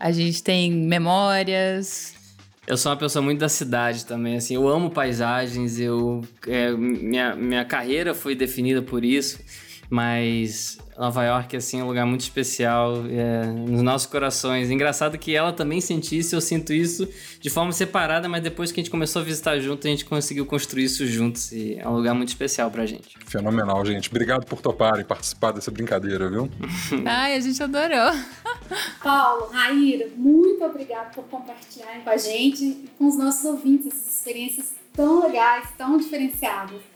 a 0.00 0.10
gente 0.10 0.42
tem 0.42 0.72
memórias, 0.72 2.15
eu 2.66 2.76
sou 2.76 2.90
uma 2.90 2.98
pessoa 2.98 3.22
muito 3.22 3.38
da 3.38 3.48
cidade 3.48 4.04
também, 4.04 4.36
assim, 4.36 4.54
eu 4.54 4.66
amo 4.68 4.90
paisagens, 4.90 5.78
eu 5.78 6.22
é, 6.46 6.72
minha, 6.72 7.34
minha 7.36 7.64
carreira 7.64 8.14
foi 8.14 8.34
definida 8.34 8.82
por 8.82 9.04
isso, 9.04 9.38
mas 9.90 10.78
Nova 10.98 11.24
York 11.24 11.56
assim, 11.56 11.80
é 11.80 11.84
um 11.84 11.86
lugar 11.86 12.06
muito 12.06 12.22
especial 12.22 13.04
é, 13.08 13.46
nos 13.46 13.82
nossos 13.82 14.06
corações. 14.06 14.70
Engraçado 14.70 15.18
que 15.18 15.34
ela 15.34 15.52
também 15.52 15.80
sente 15.80 16.16
isso, 16.16 16.34
eu 16.34 16.40
sinto 16.40 16.72
isso 16.72 17.08
de 17.38 17.50
forma 17.50 17.72
separada, 17.72 18.28
mas 18.28 18.42
depois 18.42 18.72
que 18.72 18.80
a 18.80 18.82
gente 18.82 18.90
começou 18.90 19.22
a 19.22 19.24
visitar 19.24 19.58
junto, 19.58 19.86
a 19.86 19.90
gente 19.90 20.04
conseguiu 20.04 20.46
construir 20.46 20.84
isso 20.84 21.06
juntos 21.06 21.52
e 21.52 21.78
é 21.78 21.88
um 21.88 21.92
lugar 21.92 22.14
muito 22.14 22.28
especial 22.28 22.70
pra 22.70 22.86
gente. 22.86 23.16
Fenomenal, 23.26 23.84
gente. 23.84 24.08
Obrigado 24.08 24.46
por 24.46 24.60
topar 24.60 24.98
e 24.98 25.04
participar 25.04 25.52
dessa 25.52 25.70
brincadeira, 25.70 26.28
viu? 26.28 26.48
Ai, 27.04 27.34
a 27.36 27.40
gente 27.40 27.62
adorou. 27.62 28.12
Paulo, 29.02 29.48
Raíra, 29.52 30.08
muito 30.16 30.64
obrigado 30.64 31.14
por 31.14 31.24
compartilharem 31.24 32.00
com 32.00 32.10
a 32.10 32.16
gente 32.16 32.64
e 32.64 32.90
com 32.98 33.06
os 33.06 33.18
nossos 33.18 33.44
ouvintes 33.44 33.88
essas 33.88 34.16
experiências 34.16 34.74
tão 34.92 35.22
legais, 35.26 35.68
tão 35.76 35.98
diferenciadas. 35.98 36.95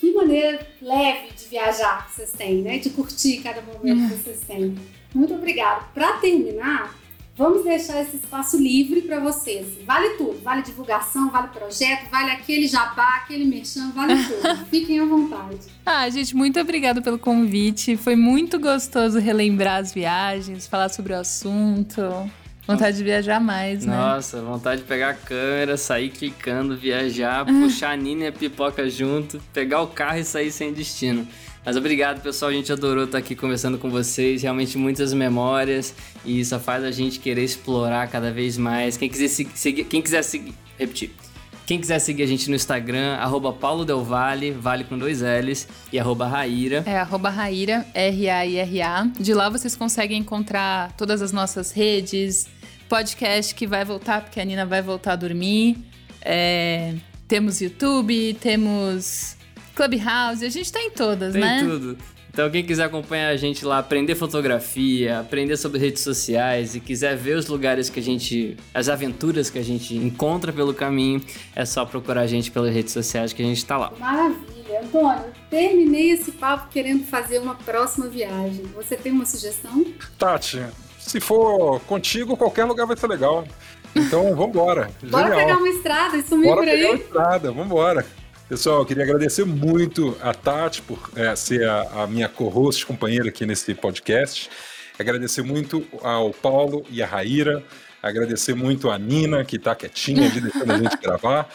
Que 0.00 0.12
maneira 0.14 0.66
leve 0.80 1.28
de 1.36 1.46
viajar 1.46 2.06
que 2.06 2.14
vocês 2.14 2.32
têm, 2.32 2.62
né? 2.62 2.78
De 2.78 2.88
curtir 2.90 3.42
cada 3.42 3.60
momento 3.60 4.08
que 4.08 4.16
vocês 4.16 4.40
têm. 4.46 4.74
Muito 5.14 5.34
obrigado. 5.34 5.92
Para 5.92 6.14
terminar, 6.14 6.94
vamos 7.36 7.64
deixar 7.64 8.00
esse 8.00 8.16
espaço 8.16 8.56
livre 8.56 9.02
para 9.02 9.20
vocês. 9.20 9.66
Vale 9.84 10.10
tudo, 10.16 10.40
vale 10.42 10.62
divulgação, 10.62 11.30
vale 11.30 11.48
projeto, 11.48 12.08
vale 12.10 12.30
aquele 12.30 12.66
jabá, 12.66 13.16
aquele 13.16 13.44
merchan, 13.44 13.90
vale 13.90 14.14
tudo. 14.24 14.64
Fiquem 14.70 15.00
à 15.00 15.04
vontade. 15.04 15.58
Ah, 15.84 16.08
gente, 16.08 16.34
muito 16.34 16.58
obrigada 16.58 17.02
pelo 17.02 17.18
convite. 17.18 17.96
Foi 17.96 18.16
muito 18.16 18.58
gostoso 18.58 19.18
relembrar 19.18 19.80
as 19.80 19.92
viagens, 19.92 20.66
falar 20.66 20.88
sobre 20.88 21.12
o 21.12 21.18
assunto. 21.18 22.00
Vontade 22.66 22.96
de 22.96 23.04
viajar 23.04 23.40
mais, 23.40 23.84
né? 23.84 23.96
Nossa, 23.96 24.40
vontade 24.40 24.82
de 24.82 24.86
pegar 24.86 25.10
a 25.10 25.14
câmera, 25.14 25.76
sair 25.76 26.10
clicando, 26.10 26.76
viajar, 26.76 27.44
puxar 27.44 27.92
a 27.92 27.96
Nina 27.96 28.24
e 28.24 28.26
a 28.28 28.32
pipoca 28.32 28.88
junto, 28.88 29.40
pegar 29.52 29.82
o 29.82 29.88
carro 29.88 30.18
e 30.18 30.24
sair 30.24 30.52
sem 30.52 30.72
destino. 30.72 31.26
Mas 31.64 31.76
obrigado, 31.76 32.22
pessoal. 32.22 32.50
A 32.50 32.54
gente 32.54 32.72
adorou 32.72 33.04
estar 33.04 33.18
aqui 33.18 33.34
conversando 33.34 33.76
com 33.76 33.90
vocês. 33.90 34.42
Realmente 34.42 34.78
muitas 34.78 35.12
memórias 35.12 35.94
e 36.24 36.40
isso 36.40 36.58
faz 36.58 36.84
a 36.84 36.90
gente 36.90 37.18
querer 37.18 37.44
explorar 37.44 38.08
cada 38.08 38.32
vez 38.32 38.56
mais. 38.56 38.96
Quem 38.96 39.08
quiser 39.08 39.28
seguir, 39.28 39.84
quem 39.84 40.00
quiser 40.00 40.22
seguir, 40.22 40.54
repetir. 40.78 41.10
Quem 41.70 41.80
quiser 41.80 42.00
seguir 42.00 42.24
a 42.24 42.26
gente 42.26 42.50
no 42.50 42.56
Instagram, 42.56 43.14
arroba 43.14 43.52
Paulo 43.52 43.84
Del 43.84 44.02
Vale, 44.02 44.50
vale 44.50 44.82
com 44.82 44.98
dois 44.98 45.20
L's, 45.20 45.68
e 45.92 46.00
arroba 46.00 46.26
Raíra. 46.26 46.82
É, 46.84 46.98
arroba 46.98 47.30
Raíra, 47.30 47.86
R-A-I-R-A. 47.94 49.04
De 49.20 49.32
lá 49.32 49.48
vocês 49.48 49.76
conseguem 49.76 50.18
encontrar 50.18 50.90
todas 50.96 51.22
as 51.22 51.30
nossas 51.30 51.70
redes, 51.70 52.48
podcast 52.88 53.54
que 53.54 53.68
vai 53.68 53.84
voltar, 53.84 54.20
porque 54.22 54.40
a 54.40 54.44
Nina 54.44 54.66
vai 54.66 54.82
voltar 54.82 55.12
a 55.12 55.16
dormir. 55.16 55.78
É, 56.22 56.96
temos 57.28 57.60
YouTube, 57.60 58.36
temos 58.40 59.36
Clubhouse, 59.72 60.44
a 60.44 60.48
gente 60.48 60.72
tá 60.72 60.82
em 60.82 60.90
todas, 60.90 61.34
Tem 61.34 61.40
né? 61.40 61.60
tudo. 61.62 61.96
Então, 62.32 62.48
quem 62.48 62.64
quiser 62.64 62.84
acompanhar 62.84 63.28
a 63.30 63.36
gente 63.36 63.64
lá, 63.64 63.78
aprender 63.78 64.14
fotografia, 64.14 65.18
aprender 65.20 65.56
sobre 65.56 65.80
redes 65.80 66.02
sociais 66.02 66.74
e 66.76 66.80
quiser 66.80 67.16
ver 67.16 67.36
os 67.36 67.48
lugares 67.48 67.90
que 67.90 67.98
a 67.98 68.02
gente. 68.02 68.56
as 68.72 68.88
aventuras 68.88 69.50
que 69.50 69.58
a 69.58 69.64
gente 69.64 69.96
encontra 69.96 70.52
pelo 70.52 70.72
caminho, 70.72 71.20
é 71.56 71.64
só 71.64 71.84
procurar 71.84 72.22
a 72.22 72.26
gente 72.26 72.50
pelas 72.50 72.72
redes 72.72 72.92
sociais 72.92 73.32
que 73.32 73.42
a 73.42 73.44
gente 73.44 73.64
tá 73.66 73.76
lá. 73.76 73.92
Maravilha. 73.98 74.60
Antônio, 74.82 75.24
terminei 75.50 76.10
esse 76.12 76.30
papo 76.32 76.68
querendo 76.70 77.04
fazer 77.04 77.38
uma 77.38 77.54
próxima 77.56 78.06
viagem. 78.06 78.62
Você 78.74 78.96
tem 78.96 79.12
uma 79.12 79.26
sugestão? 79.26 79.84
Tati, 80.16 80.64
se 80.98 81.20
for 81.20 81.80
contigo, 81.80 82.36
qualquer 82.36 82.64
lugar 82.64 82.86
vai 82.86 82.96
ser 82.96 83.08
legal. 83.08 83.44
Então, 83.94 84.34
vambora. 84.36 84.88
Bora 85.02 85.24
Genial. 85.24 85.38
pegar 85.46 85.58
uma 85.58 85.68
estrada 85.68 86.16
e 86.16 86.22
sumir 86.22 86.46
Bora 86.46 86.60
por 86.62 86.64
pegar 86.66 86.88
a 86.88 86.92
aí? 86.92 86.98
estrada, 87.00 87.52
vambora. 87.52 88.06
Pessoal, 88.50 88.80
eu 88.80 88.84
queria 88.84 89.04
agradecer 89.04 89.44
muito 89.44 90.16
a 90.20 90.34
Tati 90.34 90.82
por 90.82 90.98
é, 91.14 91.36
ser 91.36 91.68
a, 91.68 92.02
a 92.02 92.06
minha 92.08 92.28
co-host, 92.28 92.84
companheira 92.84 93.28
aqui 93.28 93.46
nesse 93.46 93.72
podcast. 93.76 94.50
Agradecer 94.98 95.42
muito 95.42 95.86
ao 96.02 96.32
Paulo 96.32 96.84
e 96.90 97.00
a 97.00 97.06
Raíra. 97.06 97.62
Agradecer 98.02 98.54
muito 98.54 98.90
a 98.90 98.98
Nina, 98.98 99.44
que 99.44 99.54
está 99.54 99.76
quietinha 99.76 100.28
ali 100.28 100.40
deixando 100.40 100.72
a 100.72 100.78
gente 100.78 100.96
gravar. 101.00 101.48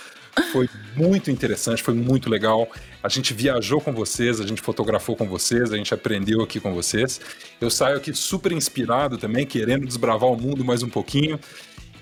Foi 0.53 0.69
muito 0.95 1.29
interessante, 1.29 1.83
foi 1.83 1.93
muito 1.93 2.29
legal. 2.29 2.65
A 3.03 3.09
gente 3.09 3.33
viajou 3.33 3.81
com 3.81 3.91
vocês, 3.91 4.39
a 4.39 4.47
gente 4.47 4.61
fotografou 4.61 5.17
com 5.17 5.27
vocês, 5.27 5.73
a 5.73 5.75
gente 5.75 5.93
aprendeu 5.93 6.41
aqui 6.41 6.61
com 6.61 6.73
vocês. 6.73 7.19
Eu 7.59 7.69
saio 7.69 7.97
aqui 7.97 8.13
super 8.13 8.53
inspirado 8.53 9.17
também, 9.17 9.45
querendo 9.45 9.85
desbravar 9.85 10.29
o 10.29 10.37
mundo 10.37 10.63
mais 10.63 10.81
um 10.81 10.89
pouquinho. 10.89 11.37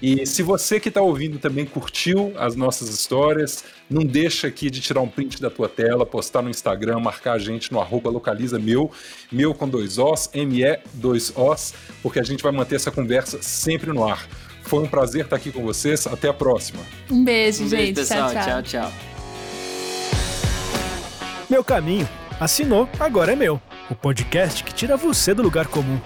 E 0.03 0.25
se 0.25 0.43
você 0.43 0.81
que 0.81 0.89
está 0.89 1.01
ouvindo 1.01 1.39
também 1.39 1.65
curtiu 1.65 2.33
as 2.37 2.57
nossas 2.57 2.89
histórias, 2.89 3.63
não 3.89 4.03
deixa 4.03 4.47
aqui 4.47 4.69
de 4.69 4.81
tirar 4.81 4.99
um 4.99 5.07
print 5.07 5.41
da 5.41 5.49
tua 5.49 5.69
tela, 5.69 6.05
postar 6.05 6.41
no 6.41 6.49
Instagram, 6.49 6.99
marcar 6.99 7.35
a 7.35 7.39
gente 7.39 7.71
no 7.71 7.79
arroba 7.79 8.09
localiza 8.09 8.59
meu, 8.59 8.91
meu 9.31 9.53
com 9.53 9.65
dois 9.65 9.97
Os, 9.97 10.29
M-E, 10.33 10.77
dois 10.95 11.31
Os, 11.37 11.73
porque 12.01 12.19
a 12.19 12.23
gente 12.23 12.43
vai 12.43 12.51
manter 12.51 12.75
essa 12.75 12.91
conversa 12.91 13.41
sempre 13.41 13.93
no 13.93 14.05
ar. 14.05 14.27
Foi 14.63 14.83
um 14.83 14.87
prazer 14.87 15.23
estar 15.23 15.37
aqui 15.37 15.53
com 15.53 15.63
vocês, 15.63 16.05
até 16.05 16.27
a 16.27 16.33
próxima. 16.33 16.81
Um 17.09 17.23
beijo, 17.23 17.63
Um 17.63 17.69
gente. 17.69 17.93
beijo, 17.93 18.09
pessoal. 18.09 18.29
tchau. 18.29 18.43
tchau. 18.43 18.63
tchau. 18.63 18.91
tchau. 18.91 18.93
Meu 21.49 21.63
caminho. 21.63 22.09
Assinou, 22.41 22.89
agora 22.99 23.31
é 23.31 23.35
meu. 23.37 23.61
O 23.89 23.95
podcast 23.95 24.65
que 24.65 24.73
tira 24.73 24.97
você 24.97 25.33
do 25.33 25.41
lugar 25.41 25.67
comum. 25.67 25.97